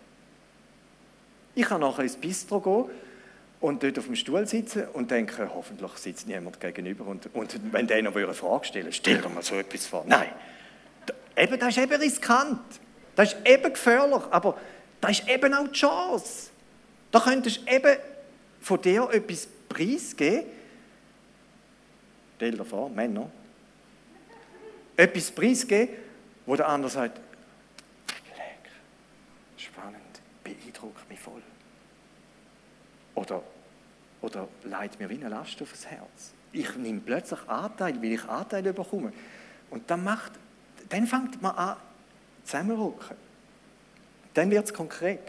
Ich 1.56 1.66
kann 1.66 1.82
nachher 1.82 2.04
ins 2.04 2.18
Bistro 2.18 2.60
gehen 2.60 2.96
und 3.62 3.82
dort 3.82 3.98
auf 3.98 4.06
dem 4.06 4.16
Stuhl 4.16 4.46
sitzen 4.46 4.88
und 4.94 5.10
denken, 5.10 5.50
hoffentlich 5.54 5.92
sitzt 5.94 6.28
niemand 6.28 6.60
gegenüber. 6.60 7.06
Und, 7.08 7.34
und 7.34 7.74
wenn 7.74 7.88
der 7.88 8.04
noch 8.04 8.16
eine 8.16 8.34
Frage 8.34 8.66
stellen 8.66 8.92
stell 8.92 9.22
dir 9.22 9.30
mal 9.30 9.42
so 9.42 9.56
etwas 9.56 9.88
vor. 9.88 10.04
Nein, 10.06 10.30
da, 11.06 11.14
eben, 11.42 11.58
das 11.58 11.70
ist 11.70 11.84
eben 11.84 12.02
riskant. 12.02 12.60
Das 13.16 13.34
ist 13.34 13.48
eben 13.48 13.74
gefährlich, 13.74 14.22
aber 14.30 14.58
das 15.02 15.20
ist 15.20 15.28
eben 15.28 15.54
auch 15.54 15.68
die 15.68 15.74
Chance. 15.74 16.50
Da 17.12 17.20
könntest 17.20 17.62
du 17.62 17.72
eben 17.72 17.98
von 18.62 18.82
dir 18.82 19.10
etwas 19.12 19.48
preisgeben. 19.70 20.46
Stell 22.38 22.52
dir 22.52 22.66
vor, 22.66 22.90
Männer. 22.90 23.30
Etwas 24.96 25.32
preisgeben, 25.32 25.96
wo 26.46 26.56
der 26.56 26.68
andere 26.68 26.90
sagt, 26.90 27.20
beeindruckt 30.48 31.10
mich 31.10 31.20
voll. 31.20 31.42
Oder, 33.16 33.44
oder 34.22 34.48
leitet 34.64 35.00
mir 35.00 35.10
wie 35.10 35.16
eine 35.16 35.30
Last 35.30 35.62
auf 35.62 35.72
das 35.72 35.86
Herz. 35.86 36.34
Ich 36.52 36.76
nehme 36.76 37.02
plötzlich 37.02 37.40
Anteil, 37.48 38.02
weil 38.02 38.14
ich 38.14 38.24
Anteil 38.26 38.64
bekomme. 38.74 39.12
Und 39.70 39.90
dann, 39.90 40.04
macht, 40.04 40.34
dann 40.90 41.06
fängt 41.08 41.42
man 41.42 41.56
an, 41.56 41.78
zusammenrücken. 42.44 43.18
Dann 44.38 44.52
wird 44.52 44.66
es 44.66 44.74
konkret. 44.74 45.20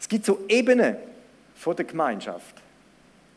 Es 0.00 0.08
gibt 0.08 0.24
so 0.24 0.40
Ebenen 0.48 0.96
von 1.54 1.76
der 1.76 1.84
Gemeinschaft. 1.84 2.54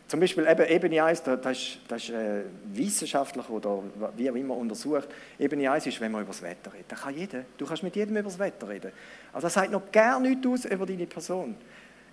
Zum 0.08 0.22
Beispiel 0.22 0.48
eben 0.48 0.66
Ebene 0.66 1.04
1, 1.04 1.24
das 1.24 1.38
ist, 1.52 1.80
das 1.90 2.04
ist 2.04 2.10
äh, 2.12 2.44
wissenschaftlich 2.72 3.50
oder 3.50 3.84
wie 4.16 4.32
auch 4.32 4.36
immer 4.36 4.56
untersucht. 4.56 5.10
Ebene 5.38 5.70
1 5.70 5.88
ist, 5.88 6.00
wenn 6.00 6.14
man 6.14 6.22
über 6.22 6.32
das 6.32 6.42
Wetter 6.42 6.72
redet. 6.72 6.90
Da 6.90 6.96
kann 6.96 7.14
jeder, 7.14 7.44
du 7.58 7.66
kannst 7.66 7.84
mit 7.84 7.94
jedem 7.98 8.16
über 8.16 8.30
das 8.30 8.40
Wetter 8.40 8.70
reden. 8.70 8.94
Aber 9.34 9.42
das 9.42 9.54
sagt 9.54 9.70
noch 9.70 9.92
gar 9.92 10.22
nichts 10.22 10.48
aus 10.48 10.64
über 10.64 10.86
deine 10.86 11.08
Person. 11.08 11.58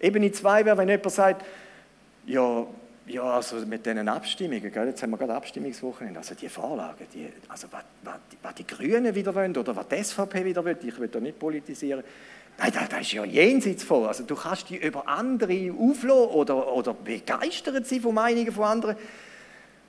Ebene 0.01 0.33
2 0.33 0.64
wäre, 0.64 0.77
wenn 0.77 0.88
jemand 0.88 1.12
sagt, 1.12 1.47
ja, 2.27 2.66
ja, 3.09 3.23
also 3.23 3.57
mit 3.66 3.85
diesen 3.85 4.09
Abstimmungen, 4.09 4.73
gell, 4.73 4.87
jetzt 4.87 5.03
haben 5.03 5.11
wir 5.11 5.18
gerade 5.18 5.35
Abstimmungswochenende, 5.35 6.21
also 6.21 6.35
die 6.35 6.49
Vorlagen, 6.49 7.07
die, 7.12 7.29
also 7.49 7.66
was, 7.71 7.85
was, 8.03 8.16
was 8.42 8.55
die 8.55 8.66
Grünen 8.66 9.14
wieder 9.14 9.35
wollen 9.35 9.57
oder 9.57 9.75
was 9.75 9.88
die 9.88 10.03
SVP 10.03 10.44
wieder 10.44 10.64
will, 10.64 10.77
ich 10.83 10.99
will 10.99 11.09
da 11.09 11.21
nicht 11.21 11.38
politisieren, 11.38 12.05
Nein, 12.61 12.73
das 12.90 13.03
ist 13.03 13.12
ja 13.12 13.25
jenseits 13.25 13.85
von. 13.85 14.07
Also 14.07 14.25
du 14.25 14.35
kannst 14.35 14.68
dich 14.68 14.83
über 14.83 15.07
andere 15.07 15.73
auflassen 15.79 16.11
oder, 16.11 16.73
oder 16.73 16.92
begeistert 16.92 17.87
sein 17.87 18.01
von 18.01 18.12
Meinungen 18.12 18.51
von 18.51 18.64
anderen 18.64 18.97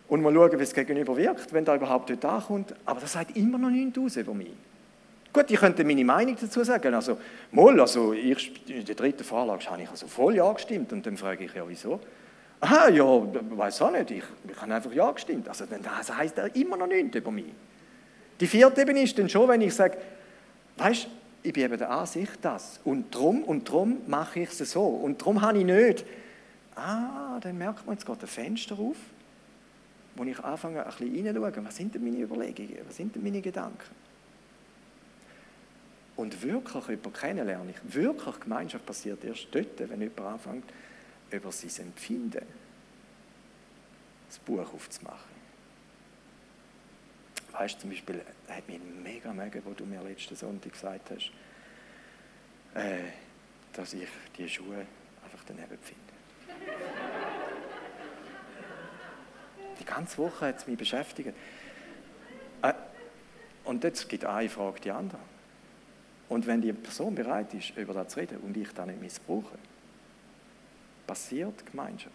und 0.08 0.22
mal 0.22 0.34
schauen, 0.34 0.60
wie 0.60 0.64
es 0.64 0.74
gegenüber 0.74 1.18
wirkt, 1.18 1.52
wenn 1.52 1.66
da 1.66 1.76
überhaupt 1.76 2.12
dort 2.12 2.26
ankommt. 2.26 2.76
Aber 2.86 3.00
das 3.00 3.14
sagt 3.14 3.36
immer 3.36 3.58
noch 3.58 3.72
nichts 3.72 3.98
aus 3.98 4.18
über 4.18 4.36
mich. 4.36 4.52
Gut, 5.34 5.50
ich 5.50 5.60
könnte 5.60 5.84
meine 5.84 6.06
Meinung 6.06 6.36
dazu 6.40 6.64
sagen. 6.64 6.94
Also, 6.94 7.18
mal, 7.52 7.80
also 7.80 8.14
ich, 8.14 8.70
in 8.70 8.86
der 8.86 8.96
dritten 8.96 9.24
Vorlage 9.24 9.66
habe 9.70 9.84
ich 9.84 9.90
also 9.90 10.08
voll 10.08 10.36
Ja 10.36 10.52
gestimmt 10.52 10.92
und 10.94 11.06
dann 11.06 11.18
frage 11.18 11.46
ich 11.46 11.54
ja, 11.54 11.64
wieso? 11.68 12.00
Aha, 12.62 12.90
ja, 12.90 13.06
weiß 13.06 13.82
auch 13.84 13.92
nicht, 13.92 14.12
ich, 14.12 14.24
ich 14.50 14.62
habe 14.62 14.74
einfach 14.74 14.92
Ja 14.92 15.12
gestimmt. 15.12 15.48
Also 15.48 15.66
das 15.66 16.16
heisst 16.16 16.38
immer 16.56 16.76
noch 16.76 16.88
nichts 16.88 17.16
über 17.16 17.32
mich. 17.32 17.54
Die 18.40 18.48
vierte 18.48 18.82
Ebene 18.82 19.02
ist 19.02 19.18
dann 19.18 19.30
schon, 19.30 19.48
wenn 19.48 19.62
ich 19.62 19.74
sage, 19.74 19.98
weißt 20.78 21.06
du, 21.06 21.10
ich 21.44 21.54
bin 21.54 21.64
eben 21.64 21.78
der 21.78 21.90
Ansicht, 21.90 22.38
das. 22.42 22.80
Und 22.84 23.14
drum 23.16 23.44
und 23.44 23.70
drum 23.70 24.02
mache 24.08 24.42
ich 24.42 24.50
es 24.50 24.72
so. 24.72 24.86
Und 24.86 25.18
drum 25.18 25.42
habe 25.42 25.58
ich 25.58 25.66
nicht. 25.66 26.06
Ah, 26.76 27.40
dann 27.40 27.58
merkt 27.58 27.86
man, 27.86 27.96
jetzt 27.96 28.06
geht 28.06 28.22
ein 28.22 28.28
Fenster 28.28 28.78
auf, 28.78 28.98
wo 30.16 30.24
ich 30.24 30.40
anfange, 30.40 30.86
ein 30.86 30.92
bisschen 30.92 31.28
reinzuschauen. 31.28 31.66
Was 31.66 31.76
sind 31.78 31.96
denn 31.96 32.04
meine 32.04 32.18
Überlegungen? 32.18 32.78
Was 32.86 32.98
sind 32.98 33.16
denn 33.16 33.24
meine 33.24 33.42
Gedanken? 33.42 33.96
Und 36.16 36.42
wirklich 36.44 36.88
jemanden 36.88 37.14
kennenlernen, 37.14 37.74
wirklich 37.84 38.40
Gemeinschaft 38.42 38.86
passiert 38.86 39.24
erst 39.24 39.48
dort, 39.52 39.80
wenn 39.90 40.02
jemand 40.02 40.20
anfängt, 40.20 40.66
über 41.32 41.52
sein 41.52 41.88
Empfinden 41.88 42.46
das 44.28 44.40
Buch 44.40 44.74
aufzumachen. 44.74 45.40
Weißt 47.52 47.76
du, 47.76 47.82
zum 47.82 47.90
Beispiel, 47.90 48.22
hat 48.48 48.68
mich 48.68 48.80
mega 49.04 49.34
mögen, 49.34 49.62
wo 49.66 49.74
du 49.74 49.86
mir 49.86 50.02
letzten 50.04 50.36
Sonntag 50.36 50.72
gesagt 50.72 51.10
hast, 51.10 51.32
äh, 52.76 53.00
dass 53.74 53.94
ich 53.94 54.08
die 54.38 54.48
Schuhe 54.48 54.86
einfach 55.24 55.44
daneben 55.48 55.78
finde. 55.80 56.00
die 59.80 59.86
ganze 59.86 60.18
Woche 60.20 60.48
hat 60.48 60.58
es 60.58 60.68
mich 60.68 60.78
beschäftigt. 60.78 61.34
Äh, 62.62 62.74
und 63.66 63.84
jetzt 63.84 64.08
gibt 64.08 64.26
eine 64.26 64.50
Frage 64.50 64.80
die 64.82 64.92
andere. 64.92 65.20
Und 66.30 66.46
wenn 66.46 66.62
die 66.62 66.72
Person 66.74 67.16
bereit 67.16 67.54
ist, 67.56 67.76
über 67.76 67.94
das 67.94 68.14
zu 68.14 68.20
reden 68.20 68.38
und 68.40 68.56
ich 68.56 68.72
das 68.72 68.86
nicht 68.86 69.02
missbrauche, 69.02 69.58
passiert 71.10 71.66
Gemeinschaft. 71.66 72.14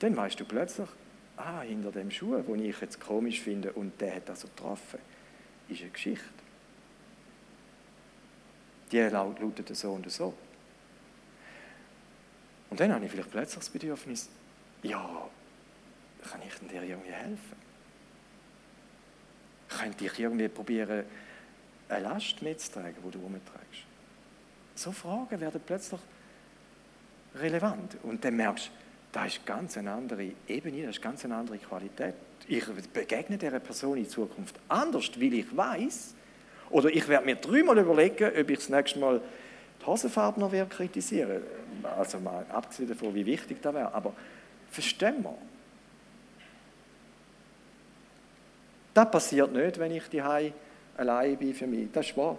Dann 0.00 0.16
weißt 0.16 0.40
du 0.40 0.44
plötzlich, 0.44 0.88
ah, 1.36 1.60
hinter 1.60 1.92
dem 1.92 2.10
Schuh, 2.10 2.42
den 2.42 2.64
ich 2.64 2.80
jetzt 2.80 2.98
komisch 2.98 3.40
finde 3.40 3.72
und 3.72 4.00
der 4.00 4.16
hat 4.16 4.28
also 4.28 4.48
getroffen, 4.48 4.98
ist 5.68 5.80
eine 5.80 5.90
Geschichte. 5.90 6.26
Die 8.90 8.98
lautet 8.98 9.76
so 9.76 9.92
und 9.92 10.10
so. 10.10 10.34
Und 12.68 12.80
dann 12.80 12.92
habe 12.92 13.04
ich 13.04 13.12
vielleicht 13.12 13.30
plötzlich 13.30 13.60
das 13.60 13.70
Bedürfnis, 13.70 14.28
ja, 14.82 15.30
kann 16.28 16.40
ich 16.44 16.54
denn 16.56 16.68
dir 16.68 16.82
irgendwie 16.82 17.12
helfen? 17.12 17.56
Könnte 19.68 20.04
ich 20.04 20.18
irgendwie 20.18 20.48
probieren, 20.48 21.04
eine 21.88 22.02
Last 22.08 22.42
mitzutragen, 22.42 22.96
die 23.04 23.10
du 23.12 23.24
umträgst? 23.24 23.86
So 24.74 24.90
Fragen 24.90 25.38
werden 25.38 25.60
plötzlich 25.64 26.00
relevant. 27.36 27.96
Und 28.02 28.24
dann 28.24 28.36
merkst 28.36 28.66
du, 28.66 28.70
das 29.12 29.34
ist 29.34 29.46
ganz 29.46 29.76
eine 29.76 29.92
andere 29.92 30.30
Ebene, 30.48 30.86
das 30.86 30.96
ist 30.96 31.02
ganz 31.02 31.24
eine 31.24 31.36
andere 31.36 31.58
Qualität. 31.58 32.14
Ich 32.48 32.64
begegne 32.92 33.38
dieser 33.38 33.60
Person 33.60 33.98
in 33.98 34.08
Zukunft 34.08 34.58
anders, 34.68 35.10
weil 35.16 35.34
ich 35.34 35.56
weiß, 35.56 36.14
oder 36.70 36.88
ich 36.88 37.06
werde 37.06 37.26
mir 37.26 37.36
dreimal 37.36 37.78
überlegen, 37.78 38.32
ob 38.38 38.50
ich 38.50 38.58
das 38.58 38.68
nächste 38.68 38.98
Mal 38.98 39.20
die 39.80 39.86
Hosenfarbe 39.86 40.40
noch 40.40 40.50
werde 40.50 40.74
kritisieren 40.74 41.42
Also 41.96 42.18
mal 42.18 42.46
abgesehen 42.48 42.88
davon, 42.88 43.14
wie 43.14 43.26
wichtig 43.26 43.60
das 43.60 43.74
wäre. 43.74 43.92
Aber 43.92 44.12
verstehen 44.70 45.22
wir? 45.22 45.36
Das 48.94 49.10
passiert 49.10 49.52
nicht, 49.52 49.78
wenn 49.78 49.92
ich 49.92 50.08
die 50.08 50.22
allein 50.96 51.36
bin 51.36 51.54
für 51.54 51.66
mich. 51.66 51.88
Das 51.92 52.06
ist 52.08 52.16
wahr. 52.16 52.38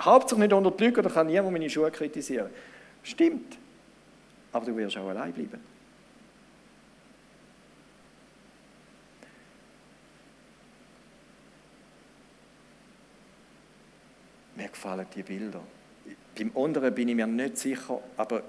Hauptsache 0.00 0.40
nicht 0.40 0.52
unter 0.52 0.70
die 0.70 0.84
Lüge, 0.84 1.00
oder 1.00 1.10
kann 1.10 1.26
niemand 1.26 1.52
meine 1.52 1.68
Schuhe 1.68 1.90
kritisieren. 1.90 2.48
Stimmt 3.02 3.58
aber 4.52 4.66
du 4.66 4.76
wirst 4.76 4.96
auch 4.96 5.08
allein 5.08 5.32
bleiben. 5.32 5.60
Mir 14.56 14.68
gefallen 14.68 15.06
die 15.14 15.22
Bilder. 15.22 15.60
Beim 16.36 16.50
unteren 16.50 16.94
bin 16.94 17.08
ich 17.08 17.14
mir 17.14 17.26
nicht 17.26 17.58
sicher, 17.58 18.00
aber 18.16 18.42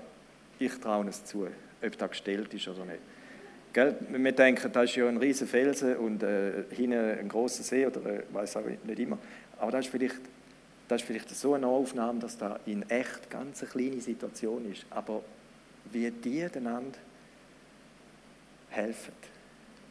ich 0.58 0.80
traue 0.80 1.08
es 1.08 1.24
zu, 1.24 1.48
ob 1.82 1.98
das 1.98 2.10
gestellt 2.10 2.54
ist 2.54 2.68
oder 2.68 2.86
nicht. 2.86 3.00
Gell? 3.72 3.96
Wir 4.10 4.32
denken, 4.32 4.72
das 4.72 4.90
ist 4.90 4.96
ja 4.96 5.08
ein 5.08 5.18
riesiger 5.18 5.50
Felsen 5.50 5.98
und 5.98 6.24
äh, 6.24 6.64
hinten 6.72 7.20
ein 7.20 7.30
großer 7.30 7.64
See 7.64 7.86
oder 7.86 8.04
äh, 8.06 8.24
weiß 8.32 8.58
auch 8.58 8.66
nicht 8.66 9.00
immer. 9.00 9.20
Aber 9.60 9.72
das 9.72 9.86
ist 9.86 9.92
vielleicht, 9.92 10.22
das 10.88 11.02
ist 11.02 11.08
vielleicht 11.08 11.30
so 11.30 11.54
eine 11.54 11.68
Aufnahme, 11.68 12.20
dass 12.20 12.38
da 12.38 12.60
in 12.66 12.90
echt 12.90 13.30
ganz 13.30 13.62
eine 13.62 13.70
kleine 13.70 14.02
Situation 14.02 14.72
ist. 14.72 14.86
Aber 14.90 15.22
wie 15.86 16.12
die 16.12 16.44
einander 16.44 16.98
helfen. 18.70 19.14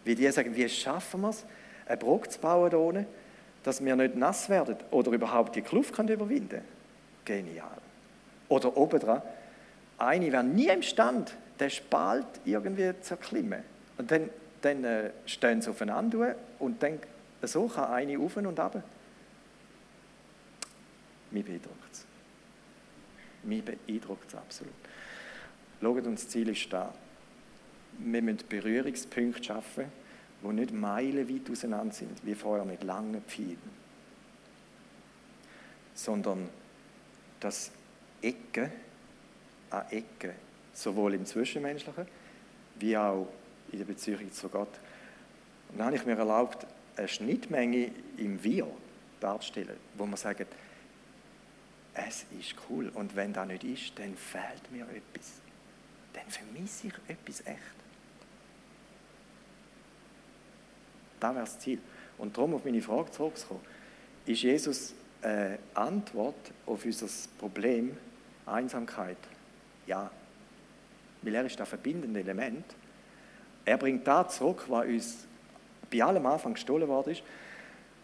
Wie 0.04 0.14
die 0.14 0.30
sagen, 0.30 0.54
wie 0.54 0.68
schaffen 0.68 1.20
wir 1.22 1.30
es, 1.30 1.44
eine 1.86 1.96
Brücke 1.96 2.28
zu 2.28 2.38
bauen 2.40 2.70
hier 2.70 3.06
dass 3.64 3.84
wir 3.84 3.96
nicht 3.96 4.16
nass 4.16 4.48
werden 4.48 4.76
oder 4.90 5.10
überhaupt 5.12 5.56
die 5.56 5.62
Kluft 5.62 5.94
können 5.94 6.08
überwinden 6.08 6.62
Genial. 7.24 7.78
Oder 8.48 8.74
obendran, 8.76 9.20
eine 9.98 10.32
wäre 10.32 10.44
nie 10.44 10.68
imstand, 10.68 11.36
den 11.60 11.68
Spalt 11.68 12.26
irgendwie 12.46 12.92
zu 13.02 13.14
erklimmen. 13.14 13.62
Und 13.98 14.10
dann, 14.10 14.30
dann 14.62 14.84
äh, 14.84 15.10
stehen 15.26 15.60
sie 15.60 15.68
aufeinander 15.68 16.36
und 16.58 16.82
dann, 16.82 16.98
so 17.42 17.66
kann 17.66 17.92
eine 17.92 18.18
auf 18.18 18.36
und 18.36 18.58
ab. 18.58 18.82
Mich 21.30 21.44
beeindruckt 21.44 21.92
es. 21.92 22.04
Mich 23.42 23.62
beeindruckt 23.62 24.28
es 24.28 24.34
absolut. 24.34 24.72
Schaut, 25.80 26.06
uns 26.06 26.22
das 26.22 26.30
Ziel 26.30 26.48
ist 26.48 26.72
da. 26.72 26.92
Wir 27.98 28.22
müssen 28.22 28.46
Berührungspunkte 28.48 29.44
schaffen, 29.44 29.86
die 30.42 30.48
nicht 30.48 30.72
meilenweit 30.72 31.50
auseinander 31.50 31.94
sind, 31.94 32.24
wie 32.24 32.34
vorher 32.34 32.64
mit 32.64 32.82
langen 32.82 33.22
Pfeilen. 33.22 33.78
Sondern 35.94 36.48
dass 37.40 37.70
Ecken 38.22 38.70
an 39.70 39.84
Ecken, 39.90 40.32
sowohl 40.72 41.14
im 41.14 41.26
Zwischenmenschlichen 41.26 42.06
wie 42.80 42.96
auch 42.96 43.28
in 43.72 43.78
der 43.78 43.86
Beziehung 43.86 44.32
zu 44.32 44.48
Gott. 44.48 44.68
Und 45.70 45.78
dann 45.78 45.86
habe 45.86 45.96
ich 45.96 46.06
mir 46.06 46.16
erlaubt, 46.16 46.66
eine 46.96 47.08
Schnittmenge 47.08 47.90
im 48.16 48.42
Wir 48.42 48.66
darzustellen, 49.20 49.76
wo 49.96 50.06
man 50.06 50.16
sagt, 50.16 50.46
es 51.94 52.26
ist 52.38 52.54
cool 52.68 52.90
und 52.94 53.16
wenn 53.16 53.32
das 53.32 53.46
nicht 53.48 53.64
ist, 53.64 53.98
dann 53.98 54.16
fehlt 54.16 54.70
mir 54.70 54.84
etwas. 54.84 55.40
Dann 56.18 56.30
vermisse 56.30 56.88
ich 56.88 56.94
etwas 57.06 57.40
echt. 57.46 57.58
Das 61.20 61.34
wäre 61.34 61.44
das 61.44 61.58
Ziel. 61.58 61.80
Und 62.16 62.36
darum 62.36 62.54
auf 62.54 62.64
meine 62.64 62.82
Frage 62.82 63.10
zurückzukommen, 63.12 63.60
ist 64.26 64.42
Jesus 64.42 64.94
eine 65.22 65.58
Antwort 65.74 66.52
auf 66.66 66.84
unser 66.84 67.06
Problem 67.38 67.96
Einsamkeit? 68.46 69.16
Ja. 69.86 70.10
Weil 71.22 71.34
er 71.34 71.44
ist 71.44 71.58
das 71.58 71.68
verbindende 71.68 72.20
Element. 72.20 72.64
Er 73.64 73.76
bringt 73.76 74.06
das 74.06 74.36
zurück, 74.36 74.64
was 74.68 74.86
uns 74.86 75.26
bei 75.90 76.02
allem 76.02 76.26
Anfang 76.26 76.54
gestohlen 76.54 76.88
worden 76.88 77.12
ist. 77.12 77.22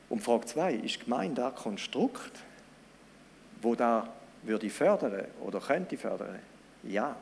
Und 0.09 0.23
Frage 0.23 0.47
2, 0.47 0.75
ist 0.75 1.01
Gemeinde 1.01 1.47
ein 1.47 1.55
Konstrukt, 1.55 2.33
wo 3.61 3.75
da 3.75 4.09
würde 4.43 4.71
fördern 4.71 5.27
oder 5.41 5.61
könnte 5.61 5.97
fördern? 5.97 6.39
Ja. 6.85 7.17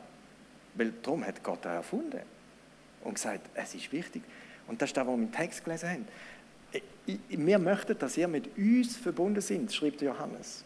Weil 0.74 0.92
darum 1.02 1.24
hat 1.26 1.42
Gott 1.42 1.64
das 1.64 1.74
erfunden 1.74 2.20
und 3.04 3.14
gesagt, 3.14 3.48
es 3.54 3.74
ist 3.74 3.92
wichtig. 3.92 4.22
Und 4.66 4.80
das 4.80 4.90
ist 4.90 4.96
das, 4.96 5.06
was 5.06 5.16
wir 5.16 5.22
im 5.22 5.32
Text 5.32 5.64
gelesen 5.64 5.88
haben. 5.88 6.08
Wir 7.28 7.58
möchten, 7.58 7.98
dass 7.98 8.16
ihr 8.16 8.28
mit 8.28 8.56
uns 8.56 8.96
verbunden 8.96 9.40
sind, 9.40 9.72
schreibt 9.72 10.00
Johannes. 10.00 10.64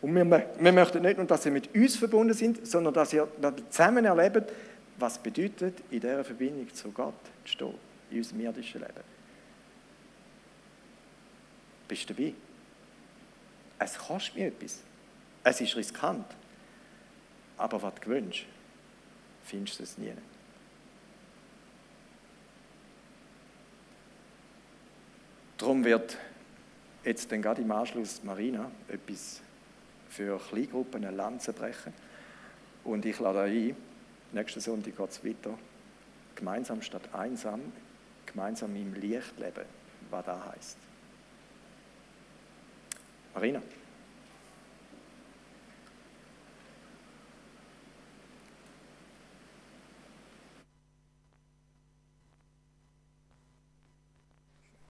Und 0.00 0.14
wir, 0.14 0.48
wir 0.58 0.72
möchten 0.72 1.02
nicht 1.02 1.16
nur, 1.16 1.26
dass 1.26 1.46
ihr 1.46 1.52
mit 1.52 1.74
uns 1.74 1.96
verbunden 1.96 2.34
sind, 2.34 2.66
sondern 2.66 2.92
dass 2.92 3.12
ihr 3.12 3.28
zusammen 3.70 4.04
erlebt, 4.04 4.52
was 4.98 5.18
bedeutet, 5.18 5.80
in 5.90 6.00
dieser 6.00 6.24
Verbindung 6.24 6.72
zu 6.72 6.90
Gott 6.90 7.14
zu 7.44 7.52
stehen, 7.52 7.74
in 8.10 8.18
unserem 8.18 8.40
irdischen 8.40 8.80
Leben. 8.80 9.14
Bist 11.88 12.08
du 12.08 12.14
dabei? 12.14 12.34
Es 13.78 13.98
kostet 13.98 14.36
mir 14.36 14.46
etwas. 14.46 14.80
Es 15.42 15.60
ist 15.60 15.76
riskant. 15.76 16.26
Aber 17.56 17.82
was 17.82 17.94
du 18.00 18.08
wünschst, 18.08 18.46
findest 19.44 19.78
du 19.78 19.82
es 19.82 19.98
nie. 19.98 20.12
Darum 25.58 25.84
wird 25.84 26.18
jetzt 27.04 27.30
dann 27.30 27.42
gerade 27.42 27.62
im 27.62 27.70
Anschluss 27.70 28.22
Marina 28.24 28.70
etwas 28.88 29.40
für 30.08 30.38
Kleingruppen 30.38 31.04
eine 31.04 31.14
Lanze 31.14 31.52
brechen. 31.52 31.92
Und 32.82 33.04
ich 33.06 33.18
lade 33.18 33.38
euch 33.40 33.70
ein, 33.70 33.76
nächsten 34.32 34.60
Sonntag 34.60 34.96
geht 34.96 35.10
es 35.10 35.24
weiter, 35.24 35.58
gemeinsam 36.34 36.82
statt 36.82 37.08
einsam, 37.12 37.60
gemeinsam 38.26 38.74
im 38.76 38.94
Licht 38.94 39.38
leben, 39.38 39.64
was 40.10 40.24
das 40.24 40.46
heißt. 40.46 40.76
Marina. 43.34 43.62